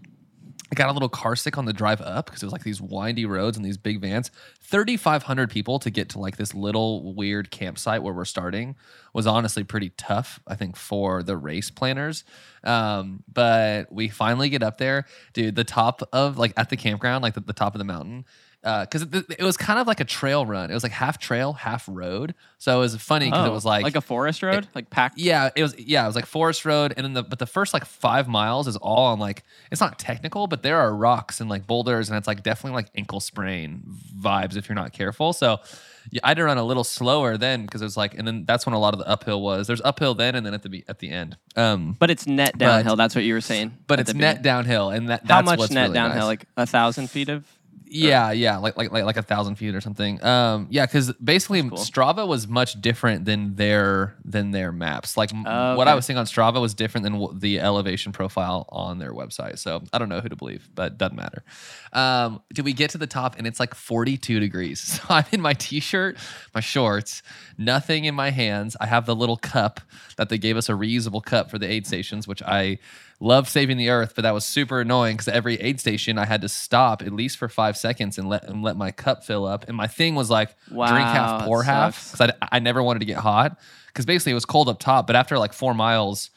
I 0.72 0.76
got 0.76 0.90
a 0.90 0.92
little 0.92 1.10
car 1.10 1.36
sick 1.36 1.58
on 1.58 1.66
the 1.66 1.74
drive 1.74 2.02
up 2.02 2.26
because 2.26 2.44
it 2.44 2.46
was 2.46 2.52
like 2.52 2.64
these 2.64 2.82
windy 2.82 3.26
roads 3.26 3.56
and 3.56 3.66
these 3.66 3.78
big 3.78 4.02
vans. 4.02 4.32
3,500 4.62 5.50
people 5.50 5.80
to 5.80 5.90
get 5.90 6.10
to 6.10 6.20
like 6.20 6.36
this 6.36 6.54
little 6.54 7.14
weird 7.14 7.52
campsite 7.52 8.04
where 8.04 8.14
we're 8.14 8.26
starting 8.26 8.76
was 9.14 9.26
honestly 9.26 9.64
pretty 9.64 9.92
tough, 9.92 10.42
I 10.46 10.56
think, 10.56 10.76
for 10.76 11.24
the 11.24 11.38
race 11.38 11.72
planners. 11.72 12.26
Um, 12.64 13.24
but 13.32 13.92
we 13.92 14.10
finally 14.10 14.50
get 14.50 14.62
up 14.62 14.78
there. 14.78 15.06
Dude, 15.32 15.56
the 15.56 15.64
top 15.64 16.02
of 16.12 16.38
like 16.38 16.54
at 16.58 16.70
the 16.70 16.78
campground, 16.78 17.24
like 17.24 17.34
the, 17.34 17.42
the 17.42 17.54
top 17.54 17.74
of 17.74 17.80
the 17.80 17.86
mountain, 17.86 18.26
because 18.62 19.04
it, 19.04 19.14
it 19.40 19.44
was 19.44 19.56
kind 19.56 19.80
of 19.80 19.88
like 19.88 20.00
a 20.00 20.04
trail 20.06 20.46
run. 20.46 20.70
It 20.72 20.74
was 20.74 20.84
like 20.84 20.92
half 20.92 21.20
trail, 21.20 21.54
half 21.54 21.86
road. 21.88 22.34
So 22.58 22.76
it 22.78 22.80
was 22.80 22.96
funny 22.96 23.28
because 23.28 23.46
Oh, 23.46 23.52
it 23.52 23.54
was 23.54 23.64
like 23.66 23.84
like 23.84 23.96
a 23.96 24.02
forest 24.02 24.42
road, 24.44 24.68
like 24.76 24.90
packed. 24.90 25.18
yeah, 25.20 25.50
it 25.56 25.62
was 25.62 25.78
yeah, 25.80 26.04
it 26.04 26.08
was 26.08 26.16
like 26.16 26.26
forest 26.26 26.66
road, 26.66 26.94
and 26.98 27.06
then 27.06 27.14
the 27.14 27.24
but 27.24 27.40
the 27.40 27.46
first 27.46 27.74
like 27.74 27.86
five 27.86 28.28
miles 28.28 28.68
is 28.68 28.76
all 28.76 29.06
on 29.06 29.20
like 29.20 29.44
it's 29.72 29.80
not 29.80 30.00
technical, 30.00 30.48
but 30.48 30.64
there 30.64 30.78
are 30.78 30.94
rocks 30.94 31.40
and 31.40 31.50
like 31.50 31.66
boulders, 31.68 32.10
and 32.10 32.18
it's 32.18 32.28
like 32.28 32.44
definitely 32.44 32.76
like 32.76 32.90
ankle 32.96 33.20
sprain 33.20 33.84
vibes 34.20 34.58
if 34.58 34.68
you're 34.68 34.76
not 34.76 34.92
careful. 34.92 35.34
So 35.34 35.60
yeah, 36.10 36.22
I 36.24 36.30
had 36.30 36.38
to 36.38 36.44
run 36.46 36.58
a 36.58 36.64
little 36.64 36.84
slower 36.86 37.38
then 37.38 37.64
because 37.64 37.82
it 37.82 37.86
was 37.86 37.98
like, 37.98 38.16
and 38.18 38.26
then 38.28 38.46
that's 38.46 38.66
when 38.66 38.74
a 38.74 38.80
lot 38.80 38.94
of 38.94 39.00
the 39.00 39.08
uphill 39.08 39.42
was. 39.42 39.68
There's 39.68 39.82
uphill 39.82 40.16
then, 40.16 40.36
and 40.36 40.46
then 40.46 40.54
at 40.54 40.64
the 40.64 40.84
at 40.88 41.00
the 41.00 41.10
end. 41.12 41.38
Um, 41.56 41.96
But 42.00 42.10
it's 42.10 42.26
net 42.26 42.58
downhill. 42.58 42.96
that's 42.96 43.14
what 43.14 43.24
you 43.24 43.34
were 43.34 43.42
saying. 43.42 43.78
but 43.88 44.00
it's 44.00 44.14
net 44.14 44.38
beginning. 44.38 44.44
downhill, 44.44 44.90
and 44.90 45.10
that 45.10 45.28
How 45.28 45.42
much 45.42 45.70
net 45.70 45.84
really 45.84 45.94
downhill? 45.94 46.20
nice. 46.22 46.28
Like 46.28 46.46
a 46.58 46.66
thousand 46.66 47.10
feet 47.12 47.30
of. 47.30 47.46
Yeah, 47.90 48.32
yeah, 48.32 48.58
like 48.58 48.76
like 48.78 48.92
like 48.92 49.04
like 49.06 49.18
a 49.18 49.22
thousand 49.22 49.56
feet 49.56 49.74
or 49.76 49.82
something. 49.82 50.24
Um, 50.24 50.68
yeah, 50.70 50.86
because 50.86 51.14
basically 51.14 51.62
cool. 51.62 51.78
Strava 51.78 52.28
was 52.28 52.48
much 52.48 52.80
different 52.82 53.26
than 53.26 53.56
their 53.56 54.16
than 54.26 54.52
their 54.52 54.72
maps. 54.72 55.16
Like 55.18 55.34
m- 55.34 55.46
Oh, 55.48 55.76
what 55.78 55.88
I 55.88 55.96
was 55.96 56.06
seeing 56.06 56.18
on 56.18 56.26
Strava 56.26 56.60
was 56.60 56.74
different 56.74 57.04
than 57.04 57.40
the 57.40 57.60
elevation 57.60 58.12
profile 58.12 58.66
on 58.70 59.00
their 59.00 59.14
website. 59.14 59.58
So 59.60 59.82
I 59.94 59.98
don't 59.98 60.10
know 60.10 60.20
who 60.20 60.30
to 60.30 60.36
believe, 60.36 60.68
but 60.76 60.98
doesn't 60.98 61.16
matter. 61.16 61.44
Um, 61.94 62.42
did 62.54 62.66
we 62.66 62.74
get 62.74 62.90
to 62.92 62.98
the 62.98 63.08
top 63.08 63.36
and 63.38 63.48
it's 63.48 63.60
like 63.60 63.74
42 63.74 64.40
degrees? 64.40 64.82
So 64.98 65.04
I'm 65.10 65.26
in 65.32 65.42
my 65.42 65.54
t-shirt, 65.54 66.18
my 66.56 66.60
shorts, 66.62 67.22
nothing 67.58 68.06
in 68.06 68.16
my 68.16 68.32
hands. 68.32 68.76
I 68.82 68.88
have 68.88 69.06
the 69.06 69.16
little 69.16 69.38
cup 69.38 69.80
that 70.18 70.30
they 70.30 70.38
gave 70.38 70.58
us 70.58 70.70
a 70.70 70.74
reusable 70.74 71.24
cup 71.24 71.50
for 71.52 71.60
the 71.60 71.70
aid 71.72 71.86
stations, 71.86 72.28
which 72.28 72.42
I 72.44 72.80
love 73.20 73.50
saving 73.50 73.78
the 73.78 73.90
earth, 73.90 74.14
but 74.16 74.22
that 74.22 74.34
was 74.34 74.46
super 74.46 74.82
annoying 74.82 75.16
because 75.16 75.28
every 75.28 75.56
aid 75.56 75.80
station 75.80 76.18
I 76.18 76.26
had 76.26 76.42
to 76.42 76.50
stop 76.50 77.02
at 77.02 77.12
least 77.12 77.38
for 77.38 77.50
five 77.50 77.76
seconds 77.78 78.18
and 78.18 78.30
let 78.30 78.44
and 78.46 78.62
let 78.64 78.78
my 78.78 78.92
cup 78.92 79.24
fill 79.24 79.46
up. 79.46 79.68
And 79.68 79.76
my 79.76 79.88
thing 79.88 80.16
was 80.16 80.30
like 80.30 80.56
drink 80.68 80.84
half, 80.90 81.44
pour 81.46 81.64
half 81.64 82.12
because 82.12 82.30
I, 82.42 82.48
I 82.56 82.60
never 82.60 82.84
wanted 82.84 83.00
to 83.00 83.06
get 83.06 83.18
hot 83.18 83.58
because 83.88 84.06
basically 84.06 84.32
it 84.34 84.36
was 84.36 84.46
cold 84.46 84.70
up 84.70 84.80
top. 84.80 85.08
But 85.08 85.16
after 85.16 85.38
like 85.40 85.54
four 85.54 85.74
miles, 85.74 86.30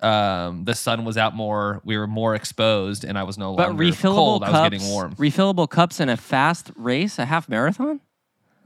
um, 0.00 0.64
the 0.64 0.74
sun 0.74 1.04
was 1.04 1.16
out 1.16 1.34
more. 1.36 1.80
We 1.84 1.96
were 1.96 2.08
more 2.08 2.34
exposed, 2.34 3.04
and 3.04 3.16
I 3.16 3.22
was 3.22 3.38
no 3.38 3.54
But 3.54 3.68
longer 3.68 3.84
refillable 3.84 4.14
cold. 4.14 4.42
cups. 4.42 4.54
I 4.54 4.62
was 4.62 4.70
getting 4.70 4.88
warm. 4.88 5.14
Refillable 5.14 5.70
cups 5.70 6.00
in 6.00 6.08
a 6.08 6.16
fast 6.16 6.72
race, 6.74 7.18
a 7.20 7.26
half 7.26 7.48
marathon. 7.48 8.00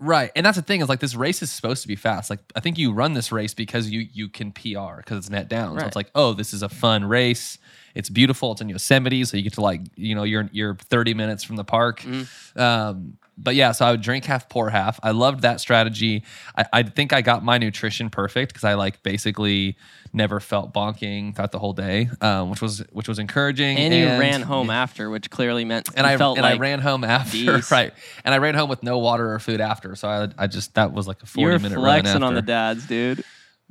Right, 0.00 0.31
and 0.37 0.47
that's 0.47 0.57
the 0.57 0.62
thing 0.62 0.81
is 0.81 0.88
like 0.88 1.00
this 1.00 1.17
race 1.17 1.43
is 1.43 1.50
supposed 1.50 1.83
to 1.83 1.88
be 1.88 1.97
fast. 1.97 2.31
Like 2.31 2.40
I 2.55 2.61
think 2.61 2.78
you 2.78 2.93
run 2.93 3.14
this 3.14 3.33
race 3.33 3.52
because 3.52 3.90
you 3.90 4.07
you 4.12 4.28
can 4.28 4.52
PR 4.52 4.99
because 4.99 5.19
it's 5.19 5.31
net 5.31 5.49
down. 5.49 5.78
So 5.78 5.87
it's 5.87 5.97
like 5.97 6.11
oh 6.14 6.35
this 6.35 6.55
is 6.55 6.62
a 6.62 6.69
fun 6.69 7.05
race. 7.05 7.59
It's 7.95 8.09
beautiful. 8.09 8.52
It's 8.52 8.61
in 8.61 8.69
Yosemite, 8.69 9.25
so 9.25 9.37
you 9.37 9.43
get 9.43 9.55
to 9.55 9.61
like 9.61 9.81
you 9.97 10.14
know 10.14 10.23
you're 10.23 10.49
you're 10.52 10.76
30 10.76 11.14
minutes 11.14 11.43
from 11.43 11.57
the 11.57 11.64
park. 11.64 12.00
Mm-hmm. 12.00 12.61
Um, 12.61 13.17
but 13.40 13.54
yeah, 13.54 13.73
so 13.73 13.87
I 13.87 13.92
would 13.92 14.00
drink 14.00 14.25
half, 14.25 14.49
pour 14.49 14.68
half. 14.68 14.99
I 15.02 15.12
loved 15.12 15.42
that 15.42 15.61
strategy. 15.61 16.25
I, 16.57 16.66
I 16.73 16.83
think 16.83 17.12
I 17.12 17.23
got 17.23 17.45
my 17.45 17.57
nutrition 17.57 18.11
perfect 18.11 18.52
because 18.52 18.64
I 18.64 18.75
like 18.75 19.02
basically 19.02 19.76
never 20.12 20.40
felt 20.40 20.75
bonking 20.75 21.35
throughout 21.37 21.52
the 21.52 21.59
whole 21.59 21.73
day, 21.73 22.11
um, 22.21 22.50
which 22.50 22.61
was 22.61 22.80
which 22.90 23.09
was 23.09 23.18
encouraging. 23.18 23.78
And, 23.78 23.95
you 23.95 24.07
ran 24.07 24.42
home 24.42 24.71
after, 24.71 25.09
which 25.09 25.30
clearly 25.30 25.64
meant 25.64 25.88
and 25.95 26.07
I 26.07 26.16
felt 26.16 26.37
and 26.37 26.42
like 26.42 26.57
I 26.57 26.59
ran 26.59 26.80
home 26.80 27.04
after 27.04 27.30
beast. 27.33 27.71
right, 27.71 27.92
and 28.25 28.35
I 28.35 28.38
ran 28.38 28.54
home 28.54 28.68
with 28.68 28.83
no 28.83 28.99
water 28.99 29.33
or 29.33 29.38
food 29.38 29.61
after. 29.61 29.95
So 29.95 30.09
I 30.09 30.28
I 30.37 30.47
just 30.49 30.75
that 30.75 30.92
was 30.92 31.07
like 31.07 31.23
a 31.23 31.26
forty 31.26 31.52
were 31.52 31.59
minute 31.59 31.76
run 31.76 31.85
flexing 31.85 32.16
after. 32.16 32.25
on 32.25 32.35
the 32.35 32.42
dads, 32.42 32.87
dude. 32.87 33.25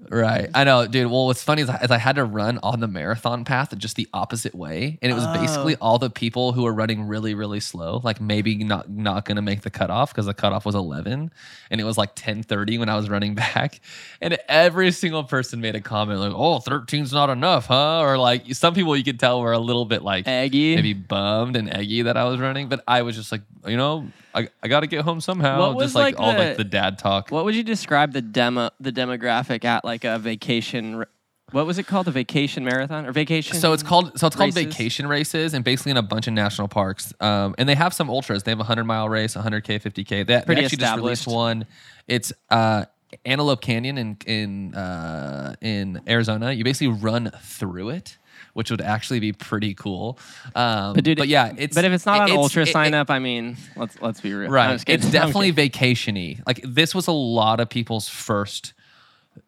Right. 0.09 0.49
I 0.53 0.63
know, 0.63 0.85
dude. 0.85 1.09
Well, 1.09 1.25
what's 1.25 1.41
funny 1.43 1.63
is 1.63 1.69
I, 1.69 1.77
is 1.77 1.89
I 1.89 1.97
had 1.97 2.17
to 2.17 2.23
run 2.23 2.59
on 2.61 2.79
the 2.79 2.87
marathon 2.87 3.43
path 3.43 3.75
just 3.77 3.95
the 3.95 4.07
opposite 4.13 4.53
way. 4.53 4.99
And 5.01 5.11
it 5.11 5.15
was 5.15 5.25
basically 5.27 5.75
Oh. 5.75 5.79
all 5.81 5.99
the 5.99 6.11
people 6.11 6.53
who 6.53 6.63
were 6.63 6.73
running 6.73 7.07
really, 7.07 7.33
really 7.33 7.59
slow, 7.59 7.99
like 8.03 8.21
maybe 8.21 8.63
not 8.63 8.89
not 8.89 9.25
gonna 9.25 9.41
make 9.41 9.61
the 9.61 9.71
cutoff 9.71 10.13
because 10.13 10.27
the 10.27 10.35
cutoff 10.35 10.65
was 10.65 10.75
11 10.75 11.31
and 11.71 11.81
it 11.81 11.83
was 11.83 11.97
like 11.97 12.15
10:30 12.15 12.77
when 12.77 12.89
I 12.89 12.95
was 12.95 13.09
running 13.09 13.33
back. 13.55 13.81
And 14.21 14.37
every 14.47 14.91
single 14.91 15.23
person 15.23 15.61
made 15.61 15.75
a 15.75 15.81
comment 15.81 16.19
like, 16.19 16.33
oh, 16.33 16.59
13's 16.59 17.11
not 17.11 17.31
enough, 17.31 17.65
huh? 17.65 17.99
Or 18.01 18.17
like 18.19 18.53
some 18.53 18.75
people 18.75 18.95
you 18.95 19.03
could 19.03 19.19
tell 19.19 19.41
were 19.41 19.53
a 19.53 19.59
little 19.59 19.85
bit 19.85 20.03
like 20.03 20.27
Eggy. 20.27 20.75
maybe 20.75 20.93
bummed 20.93 21.55
and 21.55 21.73
eggy 21.73 22.03
that 22.03 22.17
I 22.17 22.25
was 22.25 22.39
running. 22.39 22.69
But 22.69 22.83
I 22.87 23.01
was 23.01 23.15
just 23.15 23.31
like, 23.31 23.41
you 23.65 23.77
know, 23.77 24.07
I, 24.35 24.49
I 24.61 24.67
gotta 24.67 24.85
get 24.87 25.01
home 25.03 25.19
somehow. 25.21 25.59
What 25.59 25.75
was, 25.75 25.85
just 25.85 25.95
like, 25.95 26.19
like, 26.19 26.23
all 26.23 26.37
like 26.37 26.57
the 26.57 26.63
dad 26.63 26.99
talk. 26.99 27.31
What 27.31 27.43
would 27.45 27.55
you 27.55 27.63
describe 27.63 28.13
the 28.13 28.21
demo 28.21 28.69
the 28.79 28.91
demographic 28.91 29.65
at 29.65 29.83
like 29.87 30.03
a 30.03 30.19
vacation? 30.19 31.03
What 31.51 31.65
was 31.65 31.79
it 31.79 31.87
called? 31.87 32.07
A 32.09 32.11
vacation 32.11 32.63
marathon 32.65 33.05
or 33.05 33.13
vacation? 33.13 33.55
So 33.55 33.71
it's 33.71 33.81
called 33.81 34.19
so 34.19 34.27
it's 34.27 34.35
called 34.35 34.53
races? 34.53 34.65
vacation 34.75 35.07
races 35.07 35.53
and 35.53 35.63
basically 35.63 35.91
in 35.91 35.97
a 35.97 36.01
bunch 36.03 36.27
of 36.27 36.33
national 36.33 36.67
parks. 36.67 37.13
Um, 37.21 37.55
and 37.57 37.67
they 37.67 37.75
have 37.75 37.93
some 37.93 38.09
ultras. 38.09 38.43
They 38.43 38.51
have 38.51 38.59
a 38.59 38.65
hundred 38.65 38.83
mile 38.83 39.07
race, 39.09 39.35
a 39.37 39.41
hundred 39.41 39.63
k, 39.63 39.79
fifty 39.79 40.03
k. 40.03 40.23
They, 40.23 40.43
they 40.45 40.55
actually 40.63 40.77
just 40.77 40.95
released 40.97 41.25
one. 41.27 41.65
It's 42.07 42.33
uh, 42.49 42.85
Antelope 43.25 43.61
Canyon 43.61 43.97
in 43.97 44.17
in 44.27 44.75
uh, 44.75 45.55
in 45.61 46.01
Arizona. 46.07 46.51
You 46.51 46.65
basically 46.65 46.93
run 46.99 47.31
through 47.41 47.89
it. 47.89 48.17
Which 48.53 48.71
would 48.71 48.81
actually 48.81 49.19
be 49.19 49.33
pretty 49.33 49.75
cool, 49.75 50.17
um, 50.55 50.93
But 50.93 51.03
dude, 51.03 51.19
But 51.19 51.27
yeah, 51.27 51.53
it's 51.57 51.75
but 51.75 51.85
if 51.85 51.91
it's 51.91 52.07
not 52.07 52.21
on 52.21 52.27
it's- 52.27 52.37
ultra 52.37 52.63
it- 52.63 52.67
sign 52.71 52.95
it- 52.95 52.97
up, 52.97 53.11
I 53.11 53.19
mean, 53.19 53.55
let's 53.75 54.01
let's 54.01 54.19
be 54.19 54.33
real. 54.33 54.49
Right. 54.49 54.83
It's 54.87 55.11
definitely 55.11 55.53
vacationy. 55.53 56.39
Like 56.45 56.61
this 56.63 56.95
was 56.95 57.05
a 57.05 57.11
lot 57.11 57.59
of 57.59 57.69
people's 57.69 58.09
first 58.09 58.73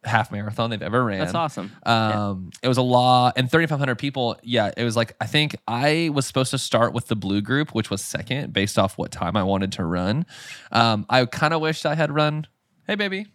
half 0.03 0.31
marathon 0.31 0.69
they've 0.69 0.81
ever 0.81 1.03
ran. 1.03 1.19
That's 1.19 1.33
awesome. 1.33 1.71
Yeah. 1.85 2.29
Um, 2.29 2.51
it 2.61 2.67
was 2.67 2.77
a 2.77 2.81
lot, 2.81 3.33
and 3.37 3.49
3,500 3.49 3.95
people. 3.95 4.37
Yeah, 4.43 4.71
it 4.75 4.83
was 4.83 4.95
like 4.95 5.15
I 5.19 5.25
think 5.25 5.55
I 5.67 6.09
was 6.13 6.25
supposed 6.25 6.51
to 6.51 6.57
start 6.57 6.93
with 6.93 7.07
the 7.07 7.15
blue 7.15 7.41
group, 7.41 7.73
which 7.73 7.89
was 7.89 8.01
second, 8.01 8.53
based 8.53 8.77
off 8.79 8.97
what 8.97 9.11
time 9.11 9.35
I 9.37 9.43
wanted 9.43 9.71
to 9.73 9.85
run. 9.85 10.25
Um, 10.71 11.05
I 11.09 11.25
kind 11.25 11.53
of 11.53 11.61
wished 11.61 11.85
I 11.85 11.95
had 11.95 12.11
run. 12.11 12.47
Hey, 12.87 12.95
baby, 12.95 13.27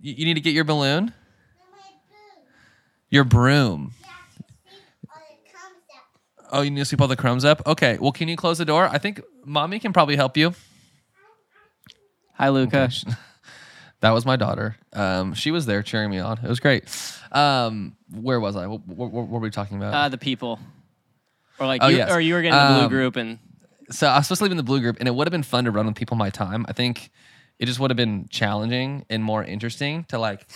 you, 0.00 0.14
you 0.14 0.24
need 0.24 0.34
to 0.34 0.40
get 0.40 0.54
your 0.54 0.64
balloon, 0.64 1.12
your 3.10 3.24
broom. 3.24 3.92
Oh, 6.52 6.60
you 6.62 6.70
need 6.70 6.78
to 6.78 6.84
sweep 6.84 7.00
all 7.00 7.08
the 7.08 7.16
crumbs 7.16 7.44
up. 7.44 7.60
Okay, 7.66 7.98
well, 8.00 8.12
can 8.12 8.28
you 8.28 8.36
close 8.36 8.58
the 8.58 8.64
door? 8.64 8.88
I 8.90 8.98
think 8.98 9.20
mommy 9.44 9.80
can 9.80 9.92
probably 9.92 10.14
help 10.16 10.36
you. 10.36 10.54
Hi, 12.34 12.50
Luca. 12.50 12.90
That 14.06 14.12
was 14.12 14.24
my 14.24 14.36
daughter. 14.36 14.76
Um, 14.92 15.34
she 15.34 15.50
was 15.50 15.66
there 15.66 15.82
cheering 15.82 16.10
me 16.10 16.20
on. 16.20 16.38
It 16.38 16.48
was 16.48 16.60
great. 16.60 16.84
Um, 17.32 17.96
where 18.12 18.38
was 18.38 18.54
I? 18.54 18.68
What, 18.68 18.86
what, 18.86 19.10
what 19.10 19.28
were 19.28 19.40
we 19.40 19.50
talking 19.50 19.78
about? 19.78 19.92
Uh, 19.94 20.08
the 20.08 20.16
people, 20.16 20.60
or 21.58 21.66
like, 21.66 21.82
Oh, 21.82 21.88
you, 21.88 21.96
yes. 21.96 22.12
or 22.12 22.20
you 22.20 22.34
were 22.34 22.40
getting 22.42 22.56
in 22.56 22.66
the 22.66 22.74
blue 22.74 22.84
Um, 22.84 22.88
group, 22.88 23.16
and 23.16 23.40
so 23.90 24.06
I 24.06 24.18
was 24.18 24.26
supposed 24.28 24.38
to 24.38 24.44
leave 24.44 24.52
in 24.52 24.58
the 24.58 24.62
blue 24.62 24.78
group, 24.80 24.98
and 25.00 25.08
it 25.08 25.14
would 25.16 25.26
have 25.26 25.32
been 25.32 25.42
fun 25.42 25.64
to 25.64 25.72
run 25.72 25.86
with 25.86 25.96
people 25.96 26.16
my 26.16 26.30
time. 26.30 26.64
I 26.68 26.72
think 26.72 27.10
it 27.58 27.66
just 27.66 27.80
would 27.80 27.90
have 27.90 27.96
been 27.96 28.28
challenging 28.30 29.04
and 29.10 29.24
more 29.24 29.42
interesting 29.42 30.04
to 30.04 30.20
like 30.20 30.46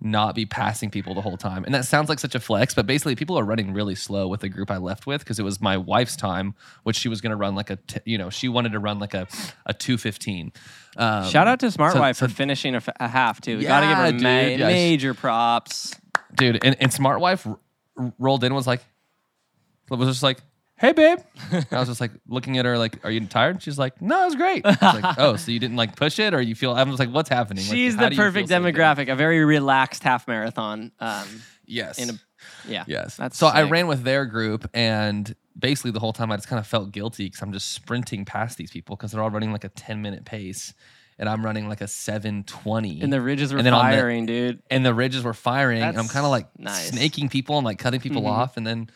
not 0.00 0.34
be 0.34 0.44
passing 0.44 0.90
people 0.90 1.14
the 1.14 1.22
whole 1.22 1.38
time. 1.38 1.64
And 1.64 1.74
that 1.74 1.86
sounds 1.86 2.08
like 2.10 2.18
such 2.18 2.34
a 2.34 2.40
flex, 2.40 2.74
but 2.74 2.86
basically 2.86 3.16
people 3.16 3.38
are 3.38 3.44
running 3.44 3.72
really 3.72 3.94
slow 3.94 4.28
with 4.28 4.40
the 4.40 4.48
group 4.50 4.70
I 4.70 4.76
left 4.76 5.06
with 5.06 5.20
because 5.22 5.38
it 5.38 5.42
was 5.42 5.58
my 5.60 5.78
wife's 5.78 6.16
time, 6.16 6.54
which 6.82 6.96
she 6.96 7.08
was 7.08 7.22
going 7.22 7.30
to 7.30 7.36
run 7.36 7.54
like 7.54 7.70
a, 7.70 7.76
t- 7.76 8.00
you 8.04 8.18
know, 8.18 8.28
she 8.28 8.48
wanted 8.48 8.72
to 8.72 8.78
run 8.78 8.98
like 8.98 9.14
a 9.14 9.26
a 9.64 9.72
two 9.72 9.96
fifteen. 9.96 10.52
Um, 10.98 11.24
shout 11.30 11.48
out 11.48 11.60
to 11.60 11.70
Smart 11.70 11.94
so- 11.94 12.00
Wife 12.00 12.16
so- 12.16 12.28
for 12.28 12.34
finishing 12.34 12.74
a, 12.74 12.78
f- 12.78 12.88
a 13.00 13.08
half 13.08 13.40
too. 13.40 13.58
You 13.58 13.62
gotta 13.66 13.86
give 13.86 13.96
her 13.96 14.22
Yeah, 14.28 14.42
ma- 14.42 14.48
Yeah, 14.56 14.66
major 14.68 15.14
props. 15.14 15.94
dude. 16.34 16.62
And, 16.62 16.76
and 16.78 16.92
Smart 16.92 17.20
Wife 17.20 17.46
r- 17.46 17.58
rolled 18.18 18.44
in 18.44 18.52
was 18.54 18.66
like, 18.66 18.82
was 19.88 20.08
just 20.08 20.22
like, 20.22 20.38
hey, 20.78 20.92
babe. 20.92 21.18
And 21.52 21.66
I 21.72 21.78
was 21.80 21.88
just 21.88 22.00
like 22.00 22.12
looking 22.28 22.58
at 22.58 22.64
her 22.64 22.76
like, 22.78 23.04
are 23.04 23.10
you 23.10 23.20
tired? 23.26 23.62
She's 23.62 23.78
like, 23.78 24.00
no, 24.02 24.22
it 24.22 24.26
was 24.26 24.34
great. 24.36 24.64
I 24.64 24.70
was 24.70 25.02
like, 25.02 25.14
oh, 25.18 25.36
so 25.36 25.50
you 25.50 25.58
didn't 25.58 25.76
like 25.76 25.96
push 25.96 26.18
it 26.18 26.34
or 26.34 26.40
you 26.40 26.54
feel, 26.54 26.72
I 26.72 26.82
was 26.84 26.98
like, 26.98 27.10
what's 27.10 27.28
happening? 27.28 27.64
Like, 27.64 27.72
She's 27.74 27.94
how 27.94 28.02
the 28.02 28.10
do 28.10 28.14
you 28.16 28.20
feel 28.22 28.26
perfect 28.30 28.48
so 28.48 28.60
good? 28.60 28.74
demographic. 28.74 29.12
A 29.12 29.16
very 29.16 29.44
relaxed 29.44 30.02
half 30.02 30.26
marathon. 30.28 30.92
Um, 31.00 31.26
Yes. 31.68 31.98
in 31.98 32.10
a 32.10 32.12
yeah. 32.68 32.84
yes. 32.86 33.16
That's 33.16 33.36
so 33.36 33.48
I 33.48 33.62
sick. 33.64 33.72
ran 33.72 33.86
with 33.88 34.04
their 34.04 34.24
group 34.24 34.68
and 34.72 35.34
basically 35.58 35.90
the 35.90 35.98
whole 35.98 36.12
time 36.12 36.30
I 36.30 36.36
just 36.36 36.46
kind 36.46 36.60
of 36.60 36.66
felt 36.66 36.92
guilty 36.92 37.24
because 37.26 37.42
I'm 37.42 37.52
just 37.52 37.72
sprinting 37.72 38.24
past 38.24 38.56
these 38.56 38.70
people 38.70 38.94
because 38.94 39.10
they're 39.12 39.22
all 39.22 39.30
running 39.30 39.50
like 39.52 39.64
a 39.64 39.68
10 39.70 40.00
minute 40.00 40.24
pace 40.24 40.74
and 41.18 41.28
I'm 41.28 41.44
running 41.44 41.68
like 41.68 41.80
a 41.80 41.88
720. 41.88 43.00
And 43.00 43.12
the 43.12 43.20
ridges 43.20 43.52
were 43.52 43.58
And 43.58 43.66
then 43.66 43.72
on 43.74 43.90
the- 43.90 43.96
firing, 43.96 44.26
dude. 44.26 44.62
and 44.70 44.84
the 44.84 44.94
ridges 44.94 45.24
were 45.24 45.34
firing 45.34 45.78
and 45.82 45.88
I'm 45.98 46.04
That's 46.04 46.12
kind 46.12 46.24
of 46.26 46.30
like 46.30 46.46
nice. 46.58 46.88
snaking 46.90 47.28
people 47.30 47.56
and 47.58 47.64
like 47.64 47.78
cutting 47.78 48.00
people 48.00 48.22
Mhm. 48.22 48.30
off 48.30 48.56
and 48.56 48.66
then 48.66 48.90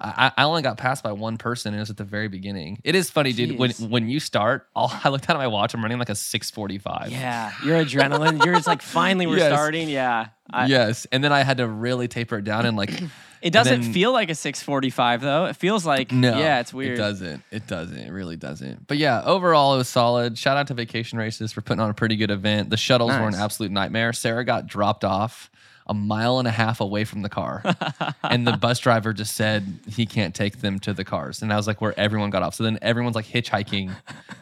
I, 0.00 0.32
I 0.36 0.44
only 0.44 0.62
got 0.62 0.76
passed 0.76 1.02
by 1.02 1.12
one 1.12 1.38
person 1.38 1.70
and 1.72 1.78
it 1.78 1.80
was 1.80 1.90
at 1.90 1.96
the 1.96 2.04
very 2.04 2.28
beginning. 2.28 2.80
It 2.84 2.94
is 2.94 3.08
funny, 3.10 3.32
dude. 3.32 3.58
When 3.58 3.70
Jeez. 3.70 3.88
when 3.88 4.08
you 4.08 4.20
start, 4.20 4.66
all, 4.74 4.92
I 5.04 5.08
looked 5.08 5.28
at 5.30 5.36
my 5.36 5.46
watch. 5.46 5.72
I'm 5.74 5.82
running 5.82 5.98
like 5.98 6.10
a 6.10 6.12
6:45. 6.14 7.10
Yeah, 7.10 7.52
your 7.64 7.82
adrenaline. 7.84 8.44
You're 8.44 8.54
just 8.54 8.66
like, 8.66 8.82
finally, 8.82 9.26
we're 9.26 9.36
Yes. 9.38 9.52
starting. 9.52 9.88
Yeah, 9.88 10.28
I, 10.50 10.66
yes, 10.66 11.06
and 11.12 11.24
then 11.24 11.32
I 11.32 11.42
had 11.42 11.56
to 11.58 11.66
really 11.68 12.08
taper 12.08 12.38
it 12.38 12.44
down 12.44 12.66
and 12.66 12.76
like 12.76 12.90
It 13.42 13.52
doesn't 13.52 13.82
then- 13.82 13.92
feel 13.92 14.12
like 14.12 14.28
a 14.30 14.34
645 14.34 15.20
though. 15.20 15.44
It 15.44 15.56
feels 15.56 15.86
like 15.86 16.10
no, 16.10 16.36
Yeah, 16.38 16.60
it's 16.60 16.74
weird. 16.74 16.94
It 16.94 16.96
doesn't. 16.96 17.42
It 17.50 17.66
doesn't. 17.66 17.96
It 17.98 18.10
really 18.10 18.36
doesn't. 18.36 18.86
But 18.88 18.96
yeah, 18.98 19.22
overall 19.24 19.74
it 19.74 19.78
was 19.78 19.88
solid. 19.88 20.36
Shout 20.36 20.56
out 20.56 20.66
to 20.68 20.74
Vacation 20.74 21.18
Races 21.18 21.52
for 21.52 21.60
putting 21.60 21.80
on 21.80 21.90
a 21.90 21.94
pretty 21.94 22.16
good 22.16 22.30
event. 22.30 22.70
The 22.70 22.76
shuttles 22.76 23.12
were 23.12 23.28
an 23.28 23.34
absolute 23.34 23.70
nightmare. 23.70 24.12
Sarah 24.12 24.44
got 24.44 24.66
dropped 24.66 25.04
off 25.04 25.50
a 25.86 25.94
mile 25.94 26.38
and 26.38 26.48
a 26.48 26.50
half 26.50 26.80
away 26.80 27.04
from 27.04 27.22
the 27.22 27.28
car. 27.28 27.62
and 28.24 28.46
the 28.46 28.56
bus 28.56 28.78
driver 28.78 29.12
just 29.12 29.36
said 29.36 29.80
he 29.88 30.06
can't 30.06 30.34
take 30.34 30.60
them 30.60 30.78
to 30.80 30.92
the 30.92 31.04
cars. 31.04 31.42
And 31.42 31.52
I 31.52 31.56
was 31.56 31.66
like, 31.66 31.80
where 31.80 31.98
everyone 31.98 32.30
got 32.30 32.42
off. 32.42 32.54
So 32.54 32.64
then 32.64 32.78
everyone's 32.82 33.14
like 33.14 33.26
hitchhiking 33.26 33.94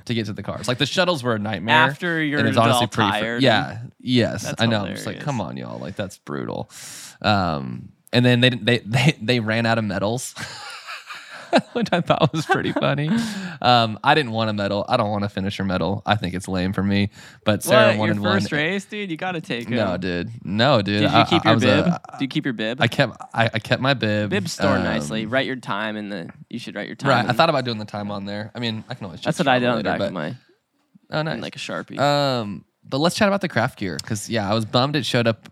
to 0.06 0.14
get 0.14 0.26
to 0.26 0.32
the 0.32 0.42
cars. 0.42 0.68
Like 0.68 0.78
the 0.78 0.86
shuttles 0.86 1.22
were 1.22 1.34
a 1.34 1.38
nightmare. 1.38 1.76
After 1.76 2.22
you're 2.22 2.38
and 2.38 2.48
it's 2.48 2.56
honestly 2.56 2.86
pretty 2.86 3.10
fr- 3.10 3.18
tired 3.18 3.42
yeah. 3.42 3.82
Yes. 4.00 4.44
That's 4.44 4.62
I 4.62 4.66
know. 4.66 4.84
I'm 4.84 4.94
just 4.94 5.06
like, 5.06 5.20
come 5.20 5.40
on, 5.40 5.56
y'all. 5.56 5.78
Like 5.78 5.96
that's 5.96 6.18
brutal. 6.18 6.70
Um, 7.20 7.90
and 8.12 8.24
then 8.24 8.40
they 8.40 8.50
they 8.50 8.78
they, 8.78 9.18
they 9.20 9.40
ran 9.40 9.66
out 9.66 9.76
of 9.78 9.84
medals. 9.84 10.34
Which 11.72 11.88
I 11.92 12.00
thought 12.00 12.32
was 12.32 12.46
pretty 12.46 12.72
funny. 12.72 13.08
Um, 13.62 13.98
I 14.04 14.14
didn't 14.14 14.32
want 14.32 14.50
a 14.50 14.52
medal. 14.52 14.84
I 14.88 14.96
don't 14.96 15.10
want 15.10 15.22
to 15.24 15.28
finish 15.28 15.58
your 15.58 15.66
medal. 15.66 16.02
I 16.06 16.16
think 16.16 16.34
it's 16.34 16.48
lame 16.48 16.72
for 16.72 16.82
me. 16.82 17.10
But 17.44 17.62
Sarah 17.62 17.88
What, 17.92 17.98
wanted 17.98 18.14
your 18.16 18.24
one. 18.24 18.40
first 18.40 18.52
race, 18.52 18.84
dude? 18.84 19.10
You 19.10 19.16
got 19.16 19.32
to 19.32 19.40
take 19.40 19.64
it. 19.70 19.70
No, 19.70 19.96
dude. 19.96 20.30
No, 20.44 20.82
dude. 20.82 21.00
Did 21.02 21.10
you 21.10 21.16
I- 21.16 21.24
keep 21.24 21.44
I 21.46 21.50
your 21.50 21.54
was 21.56 21.64
bib? 21.64 21.86
a- 21.86 22.00
Did 22.12 22.20
you 22.22 22.28
keep 22.28 22.44
your 22.44 22.54
bib? 22.54 22.80
I 22.80 22.88
kept 22.88 23.16
I, 23.34 23.50
I 23.52 23.58
kept 23.58 23.80
my 23.82 23.94
bib. 23.94 24.30
bib 24.30 24.48
stored 24.48 24.78
um, 24.78 24.84
nicely. 24.84 25.26
Write 25.26 25.46
your 25.46 25.56
time 25.56 25.96
in 25.96 26.08
the. 26.08 26.30
You 26.50 26.58
should 26.58 26.74
write 26.74 26.86
your 26.86 26.96
time. 26.96 27.10
Right. 27.10 27.28
I 27.28 27.32
thought 27.32 27.48
about 27.50 27.64
doing 27.64 27.78
the 27.78 27.84
time 27.84 28.10
on 28.10 28.24
there. 28.24 28.50
I 28.54 28.58
mean, 28.58 28.84
I 28.88 28.94
can 28.94 29.04
always. 29.06 29.20
Just. 29.20 29.24
That's 29.24 29.38
what 29.46 29.48
I 29.48 29.58
did 29.58 29.68
on 29.68 29.78
the 29.78 29.84
back 29.84 29.98
but, 29.98 30.08
of 30.08 30.12
my, 30.12 30.36
Oh, 31.10 31.22
nice. 31.22 31.40
like 31.42 31.56
a 31.56 31.58
sharpie. 31.58 31.98
Um, 31.98 32.64
but 32.86 32.98
let's 32.98 33.14
chat 33.16 33.28
about 33.28 33.40
the 33.40 33.48
craft 33.48 33.78
gear 33.78 33.96
because 34.00 34.28
yeah, 34.28 34.50
I 34.50 34.54
was 34.54 34.64
bummed 34.64 34.96
it 34.96 35.06
showed 35.06 35.26
up 35.26 35.48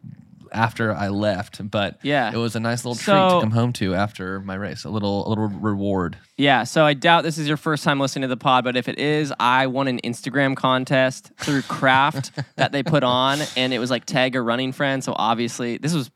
after 0.52 0.94
I 0.94 1.08
left, 1.08 1.68
but 1.70 1.98
Yeah. 2.02 2.30
it 2.32 2.36
was 2.36 2.54
a 2.56 2.60
nice 2.60 2.84
little 2.84 2.94
treat 2.94 3.04
So- 3.06 3.36
to 3.36 3.40
come 3.40 3.50
home 3.52 3.72
to 3.74 3.94
after 3.94 4.40
my 4.40 4.54
race. 4.54 4.84
A 4.84 4.90
little 4.90 5.26
a 5.26 5.28
little 5.28 5.48
reward. 5.48 6.16
Yeah, 6.36 6.64
so 6.64 6.84
I 6.84 6.94
doubt 6.94 7.22
this 7.24 7.38
is 7.38 7.48
your 7.48 7.56
first 7.56 7.84
time 7.84 7.98
listening 8.00 8.22
to 8.22 8.28
the 8.28 8.36
pod, 8.36 8.64
but 8.64 8.76
if 8.76 8.88
it 8.88 8.98
is, 8.98 9.32
I 9.40 9.66
won 9.66 9.88
an 9.88 10.00
Instagram 10.04 10.56
contest 10.56 11.30
through 11.38 11.62
Craft 11.62 12.32
that 12.56 12.72
they 12.72 12.82
put 12.82 13.02
on, 13.04 13.38
and 13.56 13.72
it 13.72 13.78
was 13.78 13.90
like 13.90 14.04
tag 14.04 14.36
a 14.36 14.40
running 14.42 14.72
friend. 14.72 15.02
So 15.02 15.14
obviously, 15.16 15.78
this 15.78 15.94
was 15.94 16.10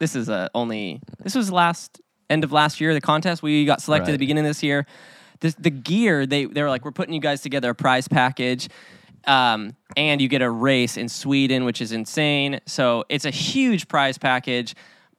this 0.00 0.16
is 0.16 0.28
a 0.28 0.50
only 0.54 1.00
this 1.22 1.34
was 1.34 1.50
last 1.52 2.00
end 2.30 2.42
of 2.44 2.52
last 2.52 2.80
year 2.80 2.94
the 2.94 3.00
contest. 3.00 3.42
We 3.42 3.64
got 3.64 3.80
selected 3.82 4.10
at 4.10 4.12
the 4.12 4.18
beginning 4.18 4.44
of 4.44 4.50
this 4.50 4.62
year. 4.62 4.86
This, 5.40 5.54
the 5.56 5.70
gear 5.70 6.26
they 6.26 6.46
they 6.46 6.62
were 6.62 6.68
like 6.68 6.84
we're 6.84 6.90
putting 6.92 7.12
you 7.14 7.20
guys 7.20 7.40
together 7.42 7.70
a 7.70 7.74
prize 7.74 8.08
package. 8.08 8.68
Um, 9.26 9.76
and 9.96 10.20
you 10.20 10.28
get 10.28 10.42
a 10.42 10.50
race 10.50 10.96
in 10.96 11.08
Sweden, 11.08 11.64
which 11.64 11.80
is 11.80 11.92
insane. 11.92 12.60
So 12.66 13.04
it's 13.08 13.24
a 13.24 13.30
huge 13.30 13.88
prize 13.88 14.18
package. 14.18 14.74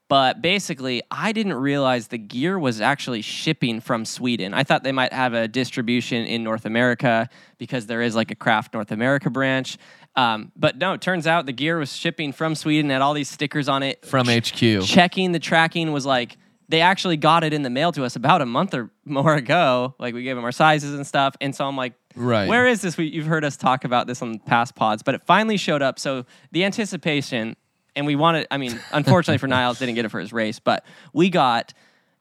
But 0.08 0.40
basically, 0.42 1.02
I 1.10 1.32
didn't 1.32 1.56
realize 1.56 2.10
the 2.10 2.20
gear 2.20 2.60
was 2.60 2.80
actually 2.80 3.24
shipping 3.24 3.82
from 3.82 4.06
Sweden. 4.06 4.54
I 4.54 4.64
thought 4.64 4.84
they 4.84 4.92
might 4.92 5.12
have 5.12 5.34
a 5.34 5.48
distribution 5.48 6.28
in 6.28 6.44
North 6.44 6.66
America 6.66 7.28
because 7.58 7.88
there 7.88 8.04
is 8.04 8.16
like 8.16 8.30
a 8.30 8.36
Craft 8.36 8.76
North 8.76 8.92
America 8.92 9.32
branch. 9.32 9.80
Um, 10.16 10.52
but 10.56 10.78
no, 10.78 10.94
it 10.94 11.02
turns 11.02 11.26
out 11.26 11.48
the 11.48 11.54
gear 11.54 11.80
was 11.80 11.92
shipping 11.92 12.32
from 12.34 12.54
Sweden, 12.54 12.92
had 12.92 13.02
all 13.02 13.16
these 13.16 13.30
stickers 13.30 13.68
on 13.68 13.82
it. 13.82 14.06
From 14.06 14.28
HQ. 14.28 14.84
Checking 14.84 15.32
the 15.32 15.40
tracking 15.40 15.92
was 15.92 16.06
like, 16.06 16.38
they 16.70 16.82
actually 16.82 17.18
got 17.18 17.44
it 17.44 17.54
in 17.54 17.64
the 17.64 17.70
mail 17.70 17.92
to 17.92 18.04
us 18.04 18.16
about 18.16 18.42
a 18.42 18.46
month 18.46 18.76
or 18.76 18.92
more 19.06 19.34
ago. 19.36 19.96
Like 19.98 20.14
we 20.14 20.22
gave 20.22 20.36
them 20.36 20.46
our 20.46 20.52
sizes 20.52 20.94
and 20.94 21.06
stuff. 21.06 21.36
And 21.42 21.56
so 21.56 21.66
I'm 21.66 21.76
like, 21.76 21.94
Right. 22.16 22.48
where 22.48 22.66
is 22.68 22.82
this? 22.82 22.98
We, 22.98 23.06
you've 23.06 23.26
heard 23.26 23.44
us 23.44 23.58
talk 23.58 23.84
about 23.86 24.08
this 24.08 24.22
on 24.22 24.40
past 24.40 24.76
pods, 24.76 25.04
but 25.04 25.16
it 25.16 25.22
finally 25.26 25.58
showed 25.58 25.82
up. 25.82 26.00
So 26.00 26.26
the 26.52 26.64
anticipation, 26.66 27.56
and 27.96 28.06
we 28.06 28.16
wanted, 28.16 28.48
I 28.52 28.58
mean, 28.58 28.80
unfortunately 28.92 29.38
for 29.38 29.48
Niles, 29.48 29.80
didn't 29.80 29.96
get 29.96 30.06
it 30.06 30.10
for 30.10 30.20
his 30.20 30.32
race, 30.34 30.60
but 30.60 30.86
we 31.14 31.30
got 31.30 31.74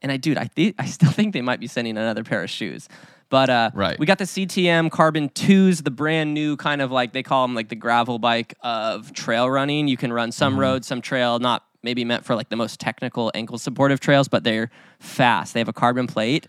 And 0.02 0.12
I, 0.12 0.16
dude, 0.18 0.36
I 0.38 0.46
thi- 0.46 0.74
I 0.78 0.86
still 0.86 1.10
think 1.10 1.32
they 1.32 1.42
might 1.42 1.60
be 1.60 1.66
sending 1.66 1.96
another 1.96 2.24
pair 2.24 2.42
of 2.42 2.50
shoes. 2.50 2.88
But 3.30 3.48
uh, 3.50 3.70
Right. 3.74 3.98
we 3.98 4.04
got 4.06 4.18
the 4.18 4.24
CTM 4.26 4.90
Carbon 4.90 5.28
2s, 5.30 5.82
the 5.82 5.90
brand 5.90 6.34
new 6.34 6.56
kind 6.56 6.82
of 6.82 6.90
like 6.92 7.12
they 7.12 7.22
call 7.22 7.46
them 7.46 7.54
like 7.54 7.68
the 7.70 7.74
gravel 7.76 8.18
bike 8.18 8.54
of 8.62 9.12
trail 9.14 9.48
running. 9.50 9.88
You 9.88 9.96
can 9.96 10.12
run 10.12 10.30
some 10.30 10.52
Mm-hmm. 10.52 10.60
roads, 10.60 10.86
some 10.86 11.00
trail, 11.00 11.38
not 11.38 11.64
maybe 11.82 12.04
meant 12.04 12.24
for 12.24 12.34
like 12.34 12.48
the 12.50 12.56
most 12.56 12.78
technical 12.80 13.30
ankle 13.34 13.58
supportive 13.58 13.98
trails, 14.00 14.28
but 14.28 14.44
they're 14.44 14.70
fast. 15.00 15.54
They 15.54 15.60
have 15.60 15.68
a 15.68 15.72
carbon 15.72 16.06
plate. 16.06 16.46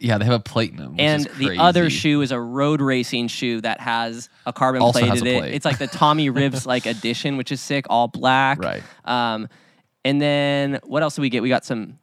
Yeah, 0.00 0.18
they 0.18 0.24
have 0.24 0.34
a 0.34 0.40
plate 0.40 0.70
in 0.70 0.76
them. 0.76 0.92
which 0.92 1.00
and 1.00 1.24
the 1.38 1.58
other 1.58 1.90
shoe 1.90 2.20
is 2.22 2.30
a 2.32 2.40
road 2.40 2.80
racing 2.80 3.28
shoe 3.28 3.60
that 3.62 3.80
has 3.80 4.28
a 4.46 4.52
carbon 4.52 4.80
Also 4.82 5.00
plate 5.00 5.08
has 5.10 5.20
in 5.20 5.26
a 5.26 5.30
it. 5.30 5.38
plate. 5.40 5.54
It's 5.54 5.64
like 5.64 5.78
the 5.78 5.86
Tommy 5.88 6.30
Rivs 6.30 6.66
like 6.66 6.86
edition, 6.94 7.36
which 7.36 7.50
is 7.52 7.60
sick, 7.60 7.86
all 7.90 8.08
black. 8.08 8.62
Right. 8.62 8.82
Um, 9.04 9.48
and 10.04 10.20
then 10.20 10.78
what 10.84 11.02
else 11.02 11.16
do 11.16 11.22
we 11.22 11.28
get? 11.30 11.42
We 11.42 11.48
got 11.48 11.64
some 11.64 11.98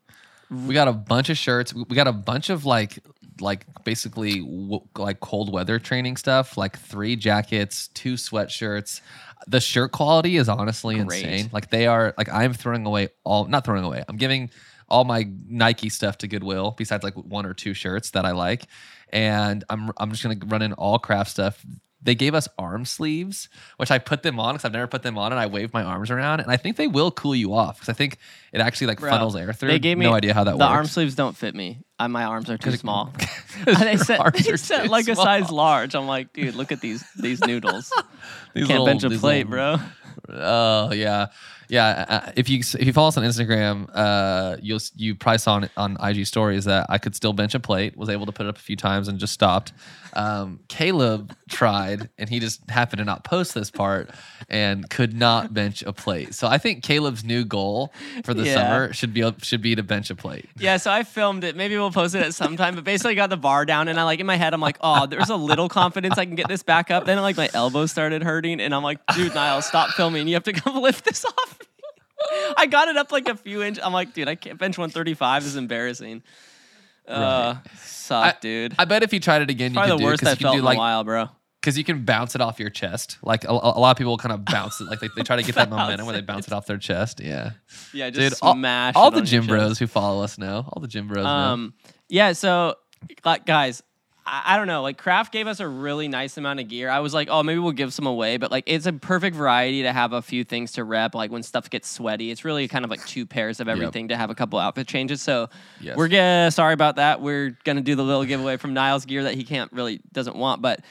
We 0.50 0.74
got 0.74 0.88
a 0.88 0.94
bunch 0.94 1.30
of 1.30 1.38
shirts. 1.38 1.74
We 1.74 1.84
we 1.90 1.96
got 1.96 2.08
a 2.08 2.14
bunch 2.14 2.50
of 2.50 2.66
like 2.66 3.00
like 3.42 3.66
basically 3.84 4.40
w- 4.40 4.82
like 4.98 5.20
cold 5.20 5.52
weather 5.52 5.80
training 5.80 6.16
stuff, 6.18 6.58
like 6.58 6.78
three 6.78 7.16
jackets, 7.16 7.90
two 7.90 8.14
sweatshirts. 8.14 9.02
The 9.48 9.60
shirt 9.60 9.92
quality 9.92 10.38
is 10.38 10.48
honestly 10.50 10.96
Great. 11.04 11.24
insane. 11.26 11.50
Like 11.52 11.70
they 11.70 11.88
are 11.88 12.14
like 12.18 12.30
I'm 12.30 12.54
throwing 12.54 12.86
away 12.86 13.10
all 13.24 13.46
not 13.46 13.66
throwing 13.66 13.84
away. 13.84 14.04
I'm 14.08 14.18
giving 14.18 14.50
all 14.88 15.04
my 15.04 15.28
Nike 15.48 15.90
stuff 15.90 16.18
to 16.20 16.28
Goodwill 16.28 16.72
besides 16.78 17.04
like 17.04 17.16
one 17.16 17.46
or 17.46 17.54
two 17.54 17.74
shirts 17.74 18.12
that 18.12 18.26
I 18.26 18.32
like. 18.32 18.66
And 19.10 19.64
I'm 19.70 19.92
I'm 19.98 20.12
just 20.12 20.24
going 20.24 20.40
to 20.40 20.46
run 20.48 20.62
in 20.62 20.74
all 20.74 21.00
craft 21.00 21.32
stuff. 21.32 21.66
They 22.02 22.14
gave 22.14 22.36
us 22.36 22.48
arm 22.60 22.86
sleeves, 22.86 23.50
which 23.78 23.90
I 23.90 23.98
put 23.98 24.22
them 24.22 24.40
on 24.40 24.54
because 24.54 24.66
I've 24.66 24.74
never 24.74 24.86
put 24.86 25.02
them 25.02 25.18
on, 25.18 25.32
and 25.32 25.40
I 25.40 25.48
wave 25.48 25.74
my 25.74 25.82
arms 25.82 26.12
around, 26.12 26.40
and 26.40 26.52
I 26.52 26.58
think 26.58 26.78
they 26.78 26.86
will 26.86 27.10
cool 27.10 27.36
you 27.36 27.56
off 27.56 27.78
because 27.78 27.90
I 27.90 27.94
think 27.94 28.20
it 28.54 28.62
actually 28.62 28.86
like 28.88 29.00
Bro, 29.00 29.10
funnels 29.10 29.36
air 29.36 29.54
through. 29.54 29.70
They 29.70 29.80
gave 29.80 29.98
me 29.98 30.06
no 30.06 30.14
idea 30.14 30.36
how 30.36 30.44
that 30.44 30.52
the 30.52 30.58
works. 30.58 30.70
The 30.70 30.72
arm 30.72 30.86
sleeves 30.86 31.16
don't 31.16 31.36
fit 31.36 31.56
me. 31.56 31.80
Uh, 31.98 32.08
my 32.08 32.24
arms 32.26 32.48
are 32.52 32.60
too 32.60 32.74
small. 32.74 33.12
they 33.66 33.98
said, 33.98 34.20
they 34.34 34.56
said 34.58 34.90
like 34.90 35.08
a 35.08 35.16
size 35.16 35.50
large. 35.50 35.96
I'm 35.96 36.06
like, 36.06 36.32
dude, 36.32 36.54
look 36.54 36.72
at 36.72 36.80
these 36.80 37.04
these 37.14 37.40
noodles. 37.42 37.92
These 38.54 38.68
Can't 38.68 38.84
little- 38.84 39.00
bench 39.00 39.04
a 39.04 39.20
plate, 39.20 39.50
little- 39.50 39.78
bro. 39.78 39.86
Oh 40.30 40.94
yeah, 40.94 41.28
yeah. 41.70 42.06
uh, 42.08 42.32
If 42.36 42.50
you 42.50 42.60
if 42.60 42.86
you 42.86 42.94
follow 42.94 43.08
us 43.10 43.18
on 43.18 43.24
Instagram, 43.24 43.90
uh, 43.94 44.58
you'll 44.62 44.80
you 44.96 45.16
probably 45.16 45.38
saw 45.40 45.56
on, 45.56 45.70
on 45.78 45.98
IG 46.02 46.26
stories 46.28 46.66
that 46.66 46.88
I 46.90 46.98
could 46.98 47.16
still 47.16 47.34
bench 47.34 47.56
a 47.56 47.60
plate. 47.60 47.96
Was 47.98 48.10
able 48.10 48.26
to 48.26 48.32
put 48.32 48.46
it 48.46 48.50
up 48.50 48.58
a 48.58 48.62
few 48.62 48.76
times 48.76 49.08
and 49.08 49.20
just 49.20 49.34
stopped. 49.34 49.74
Um, 50.14 50.62
Caleb 50.70 51.36
tried 51.50 52.10
and 52.18 52.30
he 52.30 52.40
just 52.40 52.70
happened 52.70 53.00
to 53.00 53.04
not 53.06 53.26
post 53.26 53.54
this 53.54 53.70
part 53.70 54.10
and 54.50 54.90
could 54.90 55.14
not 55.14 55.54
bench 55.54 55.84
a 55.84 55.92
plate. 55.92 56.34
So 56.34 56.48
I 56.48 56.58
think 56.58 56.84
Caleb's 56.84 57.24
new 57.26 57.44
goal 57.44 57.92
for 58.24 58.34
the 58.34 58.44
Yeah. 58.46 58.54
summer 58.54 58.94
should 58.94 59.14
be 59.14 59.30
should 59.42 59.62
be 59.62 59.76
to 59.76 59.84
bench 59.84 60.10
a 60.10 60.16
plate. 60.16 60.50
Yeah, 60.58 60.78
so 60.78 60.90
I 60.92 61.04
filmed 61.04 61.44
it. 61.44 61.56
Maybe 61.58 61.76
we'll 61.78 61.92
post 61.92 62.16
it 62.16 62.24
at 62.24 62.34
some 62.34 62.56
time. 62.56 62.76
But 62.76 62.84
basically, 62.86 63.16
got 63.16 63.30
the 63.30 63.36
bar 63.38 63.66
down, 63.66 63.88
and 63.90 64.00
I 64.00 64.04
like 64.04 64.20
in 64.22 64.26
my 64.26 64.38
head, 64.38 64.54
I'm 64.54 64.62
like, 64.62 64.78
oh, 64.82 65.06
there's 65.06 65.30
a 65.30 65.36
little 65.36 65.68
confidence 65.68 66.18
I 66.18 66.26
can 66.26 66.36
get 66.36 66.48
this 66.48 66.64
back 66.64 66.92
up. 66.92 67.06
Then 67.06 67.22
like 67.22 67.36
my 67.36 67.50
elbow 67.54 67.86
started 67.86 68.24
hurting, 68.24 68.62
and 68.62 68.74
I'm 68.74 68.84
like, 68.84 69.00
dude, 69.16 69.34
Niall, 69.36 69.62
stop 69.62 69.90
filming. 69.92 70.28
You 70.28 70.36
have 70.36 70.44
to 70.44 70.54
come 70.54 70.78
lift 70.82 71.04
this 71.04 71.26
off. 71.26 71.55
Me." 72.48 72.54
I 72.58 72.66
got 72.68 72.88
it 72.88 72.98
up 72.98 73.12
like 73.12 73.28
a 73.28 73.36
few 73.36 73.64
inches. 73.64 73.84
I'm 73.84 73.94
like, 73.94 74.14
dude, 74.14 74.28
I 74.28 74.36
can't 74.36 74.58
bench 74.60 74.78
135. 74.78 75.44
Is 75.46 75.56
embarrassing. 75.56 76.24
Uh, 77.08 77.56
suck, 77.76 78.42
dude. 78.42 78.74
I 78.80 78.86
bet 78.86 79.04
if 79.04 79.14
you 79.14 79.20
tried 79.20 79.44
it 79.44 79.50
again, 79.50 79.74
you 79.74 79.80
could 79.80 79.90
the 79.92 79.98
do 79.98 80.04
worst 80.04 80.26
I've 80.26 80.40
felt 80.40 80.54
do 80.56 80.60
in 80.60 80.66
like 80.66 80.78
a 80.78 80.80
while, 80.80 81.04
bro. 81.04 81.30
because 81.62 81.78
you 81.78 81.84
can 81.84 82.04
bounce 82.04 82.34
it 82.34 82.42
off 82.42 82.60
your 82.60 82.72
chest. 82.72 83.18
Like 83.22 83.44
a, 83.44 83.52
a 83.52 83.54
lot 83.54 83.92
of 83.92 83.98
people 83.98 84.18
kind 84.18 84.34
of 84.34 84.44
bounce 84.46 84.82
it, 84.82 84.86
like 84.86 85.00
they, 85.02 85.10
they 85.16 85.22
try 85.22 85.36
to 85.36 85.44
get 85.44 85.54
that 85.56 85.70
momentum 85.70 86.08
where 86.08 86.16
they 86.16 86.22
bounce 86.22 86.48
it 86.48 86.54
off 86.54 86.66
their 86.66 86.80
chest. 86.80 87.20
Yeah, 87.20 87.52
Yeah, 87.94 88.10
just 88.10 88.38
dude. 88.38 88.40
All, 88.48 88.56
smash. 88.56 88.96
all 88.96 89.10
it 89.10 89.16
the 89.16 89.22
gym 89.22 89.46
bros 89.46 89.78
who 89.78 89.86
follow 89.88 90.24
us 90.24 90.38
know. 90.40 90.68
All 90.74 90.82
the 90.82 90.88
gym 90.88 91.08
bros 91.08 91.24
know. 91.24 91.30
Um, 91.30 91.74
yeah. 92.10 92.34
So, 92.34 92.76
like, 93.24 93.46
guys, 93.46 93.84
I, 94.26 94.54
I 94.54 94.58
don't 94.58 94.68
know. 94.68 94.82
Like, 94.82 94.98
Craft 94.98 95.32
gave 95.32 95.46
us 95.48 95.60
a 95.60 95.68
really 95.68 96.08
nice 96.08 96.38
amount 96.38 96.60
of 96.60 96.68
gear. 96.68 96.90
I 96.90 97.00
was 97.00 97.14
like, 97.14 97.28
oh, 97.32 97.44
maybe 97.44 97.60
we'll 97.60 97.72
give 97.74 97.94
some 97.94 98.08
away, 98.08 98.38
but 98.38 98.52
like, 98.52 98.64
it's 98.68 98.86
a 98.86 98.94
perfect 98.94 99.36
variety 99.36 99.84
to 99.84 99.94
have 99.94 100.14
a 100.14 100.22
few 100.22 100.44
things 100.44 100.72
to 100.74 100.84
rep. 100.84 101.14
Like 101.16 101.32
when 101.32 101.44
stuff 101.44 101.70
gets 101.70 101.90
sweaty, 101.90 102.32
it's 102.32 102.44
really 102.44 102.68
kind 102.68 102.84
of 102.84 102.92
like 102.92 103.06
two 103.06 103.26
pairs 103.26 103.60
of 103.60 103.68
everything 103.68 104.08
to 104.08 104.18
have 104.18 104.30
a 104.30 104.36
couple 104.36 104.58
outfit 104.60 104.88
changes. 104.88 105.22
So, 105.22 105.50
Yes. 105.80 105.96
we're 105.98 106.08
gonna 106.08 106.50
sorry 106.52 106.74
about 106.74 106.96
that. 106.96 107.22
We're 107.22 107.58
gonna 107.64 107.82
do 107.82 107.96
the 107.96 108.04
little 108.04 108.26
giveaway 108.26 108.58
from 108.58 108.74
Niles 108.74 109.06
gear 109.06 109.24
that 109.24 109.36
he 109.36 109.44
can't 109.44 109.72
really 109.72 110.02
doesn't 110.12 110.36
want, 110.36 110.62
but. 110.62 110.82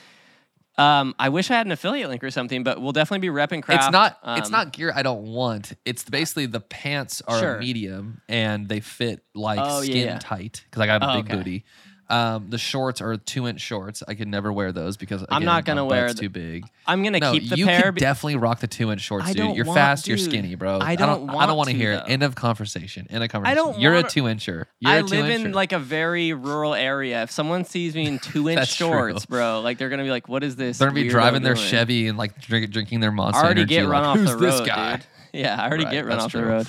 Um, 0.76 1.14
I 1.20 1.28
wish 1.28 1.52
I 1.52 1.54
had 1.54 1.66
an 1.66 1.70
affiliate 1.72 2.10
link 2.10 2.24
or 2.24 2.32
something, 2.32 2.64
but 2.64 2.82
we'll 2.82 2.90
definitely 2.90 3.28
be 3.28 3.32
repping 3.32 3.62
Craft. 3.62 3.84
It's 3.84 3.92
not. 3.92 4.18
it's 4.36 4.48
Um, 4.48 4.52
not 4.52 4.72
gear 4.72 4.92
I 4.92 5.04
don't 5.04 5.22
want. 5.22 5.72
It's 5.84 6.02
basically 6.02 6.46
the 6.46 6.58
pants 6.58 7.22
are 7.28 7.38
Sure. 7.38 7.58
medium 7.60 8.20
and 8.28 8.68
they 8.68 8.80
fit 8.80 9.22
like 9.36 9.60
Oh, 9.62 9.82
skin 9.82 10.08
yeah. 10.08 10.18
tight 10.18 10.64
because 10.68 10.82
I 10.82 10.86
got 10.86 11.00
a 11.04 11.10
Oh, 11.12 11.14
big 11.22 11.26
okay. 11.26 11.36
booty. 11.36 11.64
Um, 12.10 12.46
the 12.50 12.58
shorts 12.58 13.00
are 13.00 13.16
two 13.16 13.46
inch 13.46 13.60
shorts. 13.62 14.02
I 14.06 14.14
could 14.14 14.28
never 14.28 14.52
wear 14.52 14.72
those 14.72 14.96
because 14.98 15.24
I'm 15.30 15.44
not 15.44 15.64
gonna 15.64 15.84
wear 15.86 16.08
the- 16.12 16.14
too 16.20 16.28
big. 16.28 16.66
I'm 16.86 17.02
gonna 17.02 17.18
No, 17.18 17.32
keep 17.32 17.48
the 17.48 17.56
you 17.56 17.64
pair. 17.66 17.82
could 17.84 17.94
be- 17.94 18.00
definitely 18.02 18.36
rock 18.36 18.60
the 18.60 18.66
two 18.66 18.92
inch 18.92 19.00
shorts, 19.00 19.32
dude. 19.32 19.56
You're 19.56 19.64
want- 19.64 19.78
fast. 19.78 20.06
You're 20.06 20.18
skinny, 20.18 20.54
bro. 20.54 20.78
I 20.80 20.92
I 20.92 20.96
don't 20.96 21.08
don't. 21.26 21.30
I 21.30 21.46
don't 21.46 21.56
want 21.56 21.56
want 21.56 21.70
to 21.70 21.76
hear. 21.76 21.96
though. 21.96 22.02
it. 22.04 22.10
End 22.10 22.22
of 22.22 22.34
conversation. 22.34 23.06
End 23.08 23.24
of 23.24 23.30
conversation. 23.30 23.56
don't 23.56 23.78
You're 23.80 23.92
a 23.92 23.96
wanna- 23.96 24.08
two 24.10 24.22
incher. 24.24 24.64
I 24.84 24.96
a 24.98 25.02
live 25.02 25.30
in 25.30 25.52
like 25.52 25.72
a 25.72 25.78
very 25.78 26.32
rural 26.34 26.74
area. 26.74 27.22
If 27.22 27.30
someone 27.30 27.64
sees 27.64 27.94
me 27.94 28.06
in 28.06 28.18
two 28.20 28.50
inch 28.50 28.58
That's 28.58 28.76
true. 28.76 28.86
shorts, 28.88 29.24
bro, 29.24 29.60
like 29.62 29.78
they're 29.78 29.88
gonna 29.88 30.02
be 30.04 30.10
like, 30.10 30.28
"What 30.28 30.44
is 30.44 30.56
this?" 30.56 30.76
They're 30.78 30.88
gonna 30.88 31.00
be 31.00 31.08
driving 31.08 31.42
their 31.42 31.54
doing?" 31.54 31.66
Chevy 31.68 32.08
and 32.08 32.18
like 32.18 32.38
drink, 32.40 32.70
drinking 32.70 33.00
their 33.00 33.12
Monster 33.12 33.40
I 33.40 33.44
already 33.44 33.60
Energy. 33.62 33.74
get 33.76 33.88
run 33.88 34.02
like, 34.02 34.10
off 34.10 34.16
Who's 34.18 34.30
the 34.32 34.36
this 34.36 34.58
road, 34.60 34.66
guy? 34.66 34.96
dude. 34.96 35.06
Yeah, 35.32 35.56
I 35.60 35.66
already 35.68 35.84
Right, 35.84 35.92
get 35.92 36.04
run 36.06 36.18
off 36.20 36.32
the 36.32 36.44
road. 36.44 36.66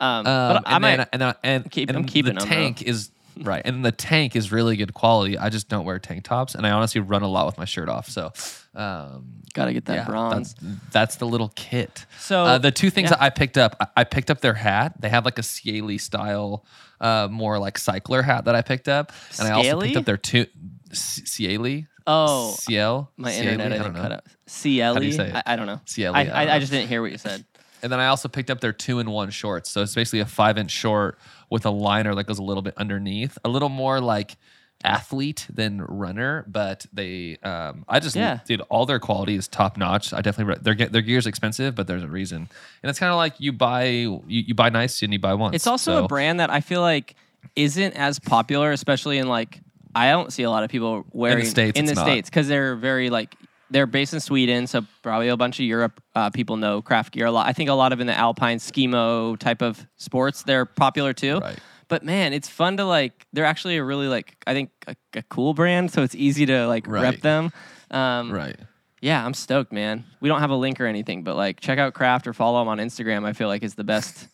Um, 0.00 0.08
Um, 0.18 0.24
but 0.24 0.62
I 0.66 0.78
might, 0.78 1.00
and, 1.00 1.08
and, 1.12 1.34
and, 1.42 1.64
I'm 1.96 2.04
keeping 2.04 2.34
the 2.36 2.40
tank 2.40 2.82
is 2.82 3.10
right, 3.42 3.62
and 3.64 3.84
the 3.84 3.92
tank 3.92 4.36
is 4.36 4.52
really 4.52 4.76
good 4.76 4.94
quality. 4.94 5.38
I 5.38 5.48
just 5.48 5.68
don't 5.68 5.84
wear 5.84 5.98
tank 5.98 6.24
tops, 6.24 6.54
and 6.54 6.66
I 6.66 6.70
honestly 6.70 7.00
run 7.00 7.22
a 7.22 7.28
lot 7.28 7.46
with 7.46 7.58
my 7.58 7.64
shirt 7.64 7.88
off. 7.88 8.08
So, 8.08 8.32
um, 8.74 9.42
Gotta 9.54 9.72
get 9.72 9.86
that 9.86 9.94
yeah, 9.94 10.04
bronze. 10.06 10.54
That's, 10.54 10.90
that's 10.90 11.16
the 11.16 11.26
little 11.26 11.52
kit. 11.54 12.06
So, 12.18 12.44
uh, 12.44 12.58
the 12.58 12.70
two 12.70 12.90
things 12.90 13.06
yeah. 13.06 13.16
that 13.16 13.22
I 13.22 13.30
picked 13.30 13.58
up, 13.58 13.76
I, 13.80 13.86
I 13.98 14.04
picked 14.04 14.30
up 14.30 14.40
their 14.40 14.54
hat. 14.54 15.00
They 15.00 15.08
have 15.08 15.24
like 15.24 15.38
a 15.38 15.42
scaly 15.42 15.98
style, 15.98 16.64
uh, 17.00 17.28
more 17.30 17.58
like 17.58 17.78
cycler 17.78 18.22
hat 18.22 18.44
that 18.44 18.54
I 18.54 18.62
picked 18.62 18.88
up, 18.88 19.12
and 19.38 19.48
I 19.48 19.52
also 19.52 19.80
picked 19.80 19.96
up 19.96 20.04
their 20.04 20.16
two 20.16 20.46
Cieli. 20.90 21.86
Oh, 22.06 22.56
Ciel. 22.58 23.10
my 23.16 23.30
Cieli? 23.30 23.38
internet, 23.38 23.72
I, 23.72 23.74
I 23.74 23.78
don't 23.78 23.94
cut 23.94 24.08
know. 24.08 24.14
out. 24.14 24.24
CLE? 24.46 24.94
How 24.94 24.98
do 24.98 25.06
you 25.06 25.12
say 25.12 25.28
it? 25.28 25.34
I, 25.34 25.42
I 25.46 25.56
don't 25.56 25.66
know. 25.66 25.80
CLE, 25.94 26.14
I, 26.14 26.24
I 26.24 26.44
I, 26.44 26.54
I 26.54 26.58
just 26.58 26.72
didn't 26.72 26.88
hear 26.88 27.02
what 27.02 27.12
you 27.12 27.18
said. 27.18 27.44
And 27.82 27.92
then 27.92 28.00
I 28.00 28.08
also 28.08 28.28
picked 28.28 28.50
up 28.50 28.60
their 28.60 28.72
two 28.72 28.98
in 28.98 29.10
one 29.10 29.30
shorts. 29.30 29.70
So 29.70 29.82
it's 29.82 29.94
basically 29.94 30.20
a 30.20 30.26
five 30.26 30.58
inch 30.58 30.70
short 30.70 31.18
with 31.50 31.64
a 31.66 31.70
liner 31.70 32.14
that 32.14 32.24
goes 32.24 32.38
a 32.38 32.42
little 32.42 32.62
bit 32.62 32.74
underneath, 32.76 33.38
a 33.44 33.48
little 33.48 33.68
more 33.68 34.00
like 34.00 34.36
athlete 34.84 35.46
than 35.52 35.82
runner. 35.82 36.44
But 36.46 36.86
they, 36.92 37.36
um, 37.42 37.84
I 37.88 38.00
just, 38.00 38.14
Yeah. 38.16 38.38
dude, 38.46 38.60
all 38.68 38.86
their 38.86 39.00
quality 39.00 39.34
is 39.34 39.48
top 39.48 39.76
notch. 39.76 40.12
I 40.12 40.20
definitely, 40.20 40.54
re- 40.54 40.60
their 40.76 40.88
their 40.88 41.02
gear's 41.02 41.26
expensive, 41.26 41.74
but 41.74 41.86
there's 41.86 42.02
a 42.04 42.08
reason. 42.08 42.48
And 42.82 42.90
it's 42.90 42.98
kind 42.98 43.10
of 43.10 43.16
like 43.16 43.34
you 43.40 43.52
buy 43.52 43.84
you, 43.86 44.22
you 44.28 44.54
buy 44.54 44.68
nice 44.68 45.02
and 45.02 45.12
you 45.12 45.18
buy 45.18 45.34
once. 45.34 45.54
It's 45.56 45.66
also 45.66 45.96
So- 45.98 46.04
a 46.04 46.08
brand 46.08 46.40
that 46.40 46.50
I 46.50 46.60
feel 46.60 46.80
like 46.80 47.14
isn't 47.56 47.94
as 47.94 48.18
popular, 48.18 48.72
especially 48.72 49.18
in 49.18 49.28
like 49.28 49.60
I 49.94 50.10
don't 50.10 50.32
see 50.32 50.42
a 50.42 50.50
lot 50.50 50.62
of 50.64 50.70
people 50.70 51.06
wearing 51.12 51.46
States, 51.46 51.78
in 51.78 51.86
the 51.86 51.94
not. 51.94 52.04
states 52.06 52.28
because 52.28 52.46
they're 52.46 52.76
very 52.76 53.10
like 53.10 53.34
they're 53.70 53.86
based 53.86 54.14
in 54.14 54.20
Sweden, 54.20 54.66
so 54.66 54.84
probably 55.02 55.28
a 55.28 55.36
bunch 55.36 55.58
of 55.58 55.66
Europe 55.66 56.02
uh, 56.14 56.30
people 56.30 56.56
know 56.56 56.82
craft 56.82 57.12
gear 57.12 57.26
a 57.26 57.30
lot. 57.30 57.46
I 57.46 57.52
think 57.52 57.68
a 57.68 57.74
lot 57.74 57.92
of 57.92 58.00
in 58.00 58.06
the 58.06 58.16
alpine 58.16 58.58
skimo 58.58 59.38
type 59.38 59.62
of 59.62 59.86
sports 59.96 60.42
they're 60.42 60.64
popular 60.64 61.12
too. 61.12 61.38
Right. 61.38 61.58
But 61.88 62.04
man, 62.04 62.32
it's 62.32 62.48
fun 62.48 62.76
to 62.76 62.84
like. 62.84 63.26
They're 63.32 63.46
actually 63.46 63.78
a 63.78 63.84
really 63.84 64.08
like 64.08 64.36
I 64.46 64.52
think 64.52 64.70
a, 64.86 64.96
a 65.14 65.22
cool 65.22 65.54
brand, 65.54 65.90
so 65.90 66.02
it's 66.02 66.14
easy 66.14 66.46
to 66.46 66.66
like 66.66 66.86
rep 66.86 67.20
them. 67.20 67.50
Um, 67.90 68.30
right. 68.30 68.56
Yeah, 69.00 69.24
I'm 69.24 69.34
stoked, 69.34 69.72
man. 69.72 70.04
We 70.20 70.28
don't 70.28 70.40
have 70.40 70.50
a 70.50 70.56
link 70.56 70.80
or 70.80 70.86
anything, 70.86 71.22
but 71.22 71.36
like 71.36 71.60
check 71.60 71.78
out 71.78 71.94
Craft 71.94 72.26
or 72.26 72.32
follow 72.32 72.58
them 72.58 72.68
on 72.68 72.78
Instagram. 72.78 73.24
I 73.24 73.32
feel 73.32 73.48
like 73.48 73.62
is 73.62 73.74
the 73.74 73.84
best 73.84 74.28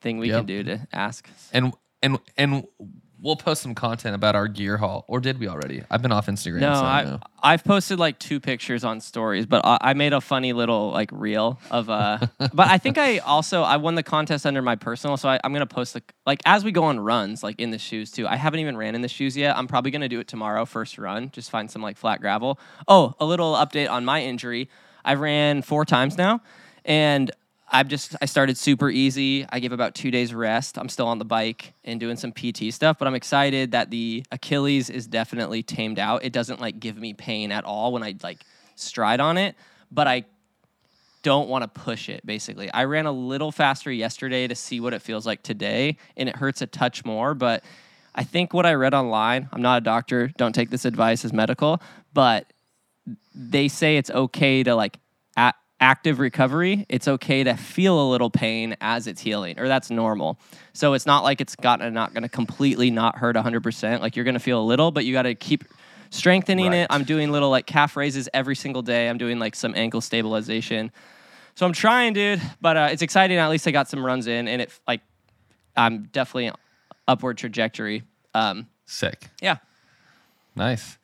thing 0.00 0.18
we 0.18 0.28
can 0.28 0.46
do 0.46 0.62
to 0.62 0.86
ask. 0.92 1.28
And, 1.52 1.72
and, 2.02 2.18
and, 2.36 2.64
We'll 3.24 3.36
post 3.36 3.62
some 3.62 3.74
content 3.74 4.14
about 4.14 4.36
our 4.36 4.46
gear 4.48 4.76
haul, 4.76 5.06
or 5.08 5.18
did 5.18 5.40
we 5.40 5.48
already? 5.48 5.82
I've 5.90 6.02
been 6.02 6.12
off 6.12 6.26
Instagram. 6.26 6.60
No, 6.60 6.74
so 6.74 6.80
I, 6.82 7.18
I 7.42 7.54
I've 7.54 7.64
posted 7.64 7.98
like 7.98 8.18
two 8.18 8.38
pictures 8.38 8.84
on 8.84 9.00
stories, 9.00 9.46
but 9.46 9.64
I, 9.64 9.78
I 9.80 9.94
made 9.94 10.12
a 10.12 10.20
funny 10.20 10.52
little 10.52 10.90
like 10.90 11.08
reel 11.10 11.58
of 11.70 11.88
uh. 11.88 12.18
but 12.52 12.68
I 12.68 12.76
think 12.76 12.98
I 12.98 13.18
also 13.20 13.62
I 13.62 13.78
won 13.78 13.94
the 13.94 14.02
contest 14.02 14.44
under 14.44 14.60
my 14.60 14.76
personal, 14.76 15.16
so 15.16 15.30
I, 15.30 15.40
I'm 15.42 15.54
gonna 15.54 15.64
post 15.64 15.94
the 15.94 16.02
like 16.26 16.42
as 16.44 16.64
we 16.64 16.70
go 16.70 16.84
on 16.84 17.00
runs 17.00 17.42
like 17.42 17.58
in 17.58 17.70
the 17.70 17.78
shoes 17.78 18.10
too. 18.10 18.28
I 18.28 18.36
haven't 18.36 18.60
even 18.60 18.76
ran 18.76 18.94
in 18.94 19.00
the 19.00 19.08
shoes 19.08 19.38
yet. 19.38 19.56
I'm 19.56 19.68
probably 19.68 19.90
gonna 19.90 20.10
do 20.10 20.20
it 20.20 20.28
tomorrow 20.28 20.66
first 20.66 20.98
run, 20.98 21.30
just 21.30 21.50
find 21.50 21.70
some 21.70 21.80
like 21.80 21.96
flat 21.96 22.20
gravel. 22.20 22.60
Oh, 22.88 23.14
a 23.18 23.24
little 23.24 23.54
update 23.54 23.88
on 23.88 24.04
my 24.04 24.22
injury. 24.22 24.68
I 25.02 25.14
ran 25.14 25.62
four 25.62 25.86
times 25.86 26.18
now, 26.18 26.42
and 26.84 27.30
I've 27.70 27.88
just 27.88 28.14
I 28.20 28.26
started 28.26 28.56
super 28.56 28.90
easy. 28.90 29.46
I 29.48 29.58
give 29.58 29.72
about 29.72 29.94
two 29.94 30.10
days 30.10 30.34
rest. 30.34 30.78
I'm 30.78 30.88
still 30.88 31.06
on 31.06 31.18
the 31.18 31.24
bike 31.24 31.72
and 31.84 31.98
doing 31.98 32.16
some 32.16 32.32
PT 32.32 32.72
stuff, 32.72 32.98
but 32.98 33.08
I'm 33.08 33.14
excited 33.14 33.72
that 33.72 33.90
the 33.90 34.24
Achilles 34.30 34.90
is 34.90 35.06
definitely 35.06 35.62
tamed 35.62 35.98
out. 35.98 36.24
It 36.24 36.32
doesn't 36.32 36.60
like 36.60 36.78
give 36.78 36.96
me 36.96 37.14
pain 37.14 37.50
at 37.50 37.64
all 37.64 37.92
when 37.92 38.02
I 38.02 38.14
like 38.22 38.44
stride 38.76 39.20
on 39.20 39.38
it, 39.38 39.56
but 39.90 40.06
I 40.06 40.24
don't 41.22 41.48
want 41.48 41.62
to 41.62 41.68
push 41.68 42.08
it 42.08 42.24
basically. 42.26 42.70
I 42.70 42.84
ran 42.84 43.06
a 43.06 43.12
little 43.12 43.50
faster 43.50 43.90
yesterday 43.90 44.46
to 44.46 44.54
see 44.54 44.78
what 44.78 44.92
it 44.92 45.00
feels 45.00 45.26
like 45.26 45.42
today 45.42 45.96
and 46.16 46.28
it 46.28 46.36
hurts 46.36 46.60
a 46.60 46.66
touch 46.66 47.04
more, 47.04 47.34
but 47.34 47.64
I 48.14 48.24
think 48.24 48.52
what 48.52 48.66
I 48.66 48.74
read 48.74 48.94
online, 48.94 49.48
I'm 49.52 49.62
not 49.62 49.78
a 49.78 49.80
doctor, 49.80 50.28
don't 50.36 50.54
take 50.54 50.70
this 50.70 50.84
advice 50.84 51.24
as 51.24 51.32
medical, 51.32 51.82
but 52.12 52.52
they 53.34 53.68
say 53.68 53.96
it's 53.96 54.10
okay 54.10 54.62
to 54.62 54.74
like 54.74 54.98
active 55.80 56.18
recovery. 56.18 56.86
It's 56.88 57.08
okay 57.08 57.44
to 57.44 57.54
feel 57.56 58.00
a 58.00 58.08
little 58.10 58.30
pain 58.30 58.76
as 58.80 59.06
it's 59.06 59.20
healing, 59.20 59.58
or 59.58 59.68
that's 59.68 59.90
normal. 59.90 60.38
So 60.72 60.94
it's 60.94 61.06
not 61.06 61.24
like 61.24 61.40
it's 61.40 61.56
got 61.56 61.80
not 61.92 62.14
going 62.14 62.22
to 62.22 62.28
completely 62.28 62.90
not 62.90 63.18
hurt 63.18 63.36
100%. 63.36 64.00
Like 64.00 64.16
you're 64.16 64.24
going 64.24 64.34
to 64.34 64.40
feel 64.40 64.60
a 64.60 64.64
little, 64.64 64.90
but 64.90 65.04
you 65.04 65.12
got 65.12 65.22
to 65.22 65.34
keep 65.34 65.64
strengthening 66.10 66.68
Right. 66.70 66.78
it. 66.78 66.86
I'm 66.90 67.04
doing 67.04 67.30
little 67.32 67.50
like 67.50 67.66
calf 67.66 67.96
raises 67.96 68.28
every 68.32 68.56
single 68.56 68.82
day. 68.82 69.08
I'm 69.08 69.18
doing 69.18 69.38
like 69.38 69.54
some 69.54 69.74
ankle 69.76 70.00
stabilization. 70.00 70.92
So 71.56 71.66
I'm 71.66 71.72
trying, 71.72 72.12
dude, 72.14 72.40
but 72.60 72.76
uh, 72.76 72.88
it's 72.92 73.02
exciting. 73.02 73.36
At 73.38 73.48
least 73.50 73.66
I 73.68 73.70
got 73.70 73.88
some 73.88 74.04
runs 74.04 74.26
in, 74.26 74.48
and 74.48 74.62
it 74.62 74.78
like 74.88 75.00
I'm 75.76 76.04
definitely 76.04 76.50
upward 77.06 77.38
trajectory. 77.38 78.02
Um, 78.32 78.68
Sick. 78.86 79.28
yeah. 79.40 79.58
Nice. 80.56 80.98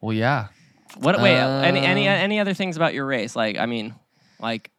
Well, 0.00 0.12
yeah. 0.12 0.48
What? 0.98 1.20
Wait. 1.20 1.34
any 1.36 1.80
any 1.80 2.08
Uh, 2.08 2.12
any 2.12 2.40
other 2.40 2.54
things 2.54 2.76
about 2.76 2.94
your 2.94 3.06
race? 3.06 3.36
Like, 3.36 3.58
I 3.58 3.66
mean, 3.66 3.94
like, 4.40 4.70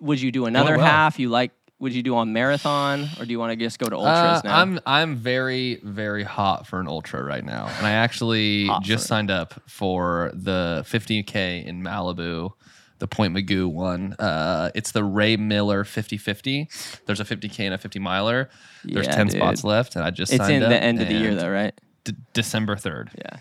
would 0.00 0.20
you 0.20 0.30
do 0.32 0.46
another 0.46 0.76
well. 0.76 0.86
half? 0.86 1.18
You 1.18 1.28
like? 1.28 1.52
Would 1.78 1.94
you 1.94 2.02
do 2.02 2.14
a 2.18 2.26
marathon, 2.26 3.08
or 3.18 3.24
do 3.24 3.30
you 3.32 3.38
want 3.38 3.52
to 3.52 3.56
just 3.56 3.78
go 3.78 3.86
to 3.88 3.96
ultras 3.96 4.40
Uh, 4.40 4.40
now? 4.44 4.58
I'm 4.60 4.80
I'm 4.84 5.16
very 5.16 5.80
very 5.82 6.24
hot 6.24 6.66
for 6.66 6.78
an 6.78 6.86
ultra 6.86 7.22
right 7.24 7.42
now, 7.44 7.68
and 7.78 7.86
I 7.86 7.92
actually 7.92 8.66
Hot 8.66 8.82
just 8.82 9.06
signed 9.06 9.30
up 9.30 9.62
for 9.66 10.30
the 10.34 10.84
50k 10.86 11.64
in 11.64 11.82
Malibu, 11.82 12.50
the 12.98 13.06
Point 13.06 13.34
Mugu 13.34 13.66
one. 13.66 14.12
Uh, 14.18 14.70
it's 14.74 14.92
the 14.92 15.02
Ray 15.02 15.36
Miller 15.38 15.84
50-50. 15.84 17.00
There's 17.06 17.18
a 17.20 17.24
50k 17.24 17.60
and 17.60 17.72
a 17.72 17.78
50 17.78 17.98
miler. 17.98 18.50
There's 18.84 19.06
Yeah, 19.06 19.14
10 19.14 19.28
dude. 19.28 19.36
spots 19.36 19.64
left, 19.64 19.96
and 19.96 20.04
I 20.04 20.10
just 20.10 20.34
it's 20.34 20.44
signed 20.44 20.62
in 20.62 20.68
the 20.68 20.82
end 20.82 21.00
of 21.00 21.08
the 21.08 21.14
year, 21.14 21.34
though, 21.34 21.48
right? 21.48 21.72
D- 22.04 22.12
December 22.34 22.76
3rd. 22.76 23.08
Yeah. 23.16 23.38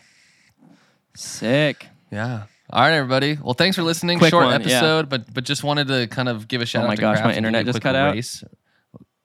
Sick. 1.15 1.87
Yeah. 2.11 2.43
All 2.71 2.81
right, 2.81 2.93
everybody. 2.93 3.37
Well, 3.41 3.53
thanks 3.55 3.75
for 3.75 3.83
listening. 3.83 4.19
Quick 4.19 4.29
Short 4.29 4.45
one, 4.45 4.61
yeah. 4.61 4.67
episode, 4.67 5.09
but 5.09 5.33
but 5.33 5.43
just 5.43 5.63
wanted 5.63 5.87
to 5.87 6.07
kind 6.07 6.29
of 6.29 6.47
give 6.47 6.61
a 6.61 6.65
shout 6.65 6.81
Oh 6.81 6.85
out 6.85 6.89
my 6.89 6.95
to 6.95 7.01
gosh, 7.01 7.15
my 7.17 7.21
Craft 7.21 7.37
and 7.37 7.45
internet 7.45 7.65
give 7.65 7.67
you 7.67 7.69
a 7.71 7.73
just 7.73 7.83
cut 7.83 7.95
out. 7.95 8.13
race. 8.13 8.43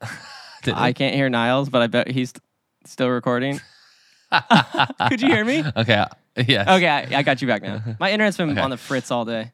I 0.75 0.89
it? 0.89 0.97
can't 0.97 1.15
hear 1.15 1.29
Niles, 1.29 1.69
but 1.69 1.83
I 1.83 1.87
bet 1.89 2.09
he's 2.09 2.33
still 2.87 3.09
recording. 3.11 3.61
Could 5.09 5.21
you 5.21 5.29
hear 5.29 5.45
me? 5.45 5.63
Okay. 5.77 6.05
Yes. 6.37 6.67
Okay, 6.69 6.89
I, 6.89 7.19
I 7.19 7.23
got 7.23 7.41
you 7.43 7.47
back 7.49 7.63
now. 7.63 7.83
My 8.01 8.11
internet's 8.11 8.37
been 8.37 8.51
Okay. 8.51 8.61
on 8.61 8.71
the 8.71 8.77
fritz 8.77 9.11
all 9.11 9.25
day. 9.25 9.53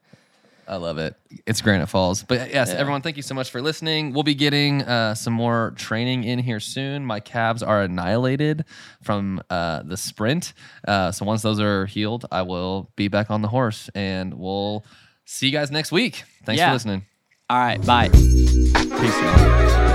I 0.71 0.77
love 0.77 0.97
it. 0.99 1.15
It's 1.45 1.59
Granite 1.61 1.87
Falls. 1.87 2.23
But 2.23 2.51
yes, 2.53 2.69
Yeah. 2.69 2.75
everyone, 2.79 3.01
thank 3.01 3.17
you 3.17 3.23
so 3.23 3.35
much 3.35 3.49
for 3.51 3.61
listening. 3.61 4.13
We'll 4.13 4.23
be 4.23 4.35
getting 4.35 4.83
uh, 4.83 5.15
some 5.15 5.33
more 5.33 5.73
training 5.75 6.23
in 6.23 6.39
here 6.39 6.61
soon. 6.61 7.05
My 7.05 7.19
calves 7.19 7.61
are 7.61 7.81
annihilated 7.81 8.63
from 9.03 9.41
uh, 9.49 9.83
the 9.83 9.97
sprint. 9.97 10.53
Uh, 10.87 11.11
so 11.11 11.25
once 11.25 11.41
those 11.41 11.59
are 11.59 11.85
healed, 11.87 12.25
I 12.31 12.43
will 12.43 12.89
be 12.95 13.09
back 13.09 13.29
on 13.29 13.41
the 13.41 13.49
horse 13.49 13.89
and 13.95 14.33
we'll 14.33 14.85
see 15.25 15.47
you 15.47 15.51
guys 15.51 15.71
next 15.71 15.91
week. 15.91 16.23
Thanks 16.45 16.59
Yeah. 16.59 16.69
for 16.69 16.73
listening. 16.73 17.05
All 17.49 17.59
right, 17.59 17.85
bye. 17.85 18.07
Peace, 18.07 19.21
y'all. 19.21 19.90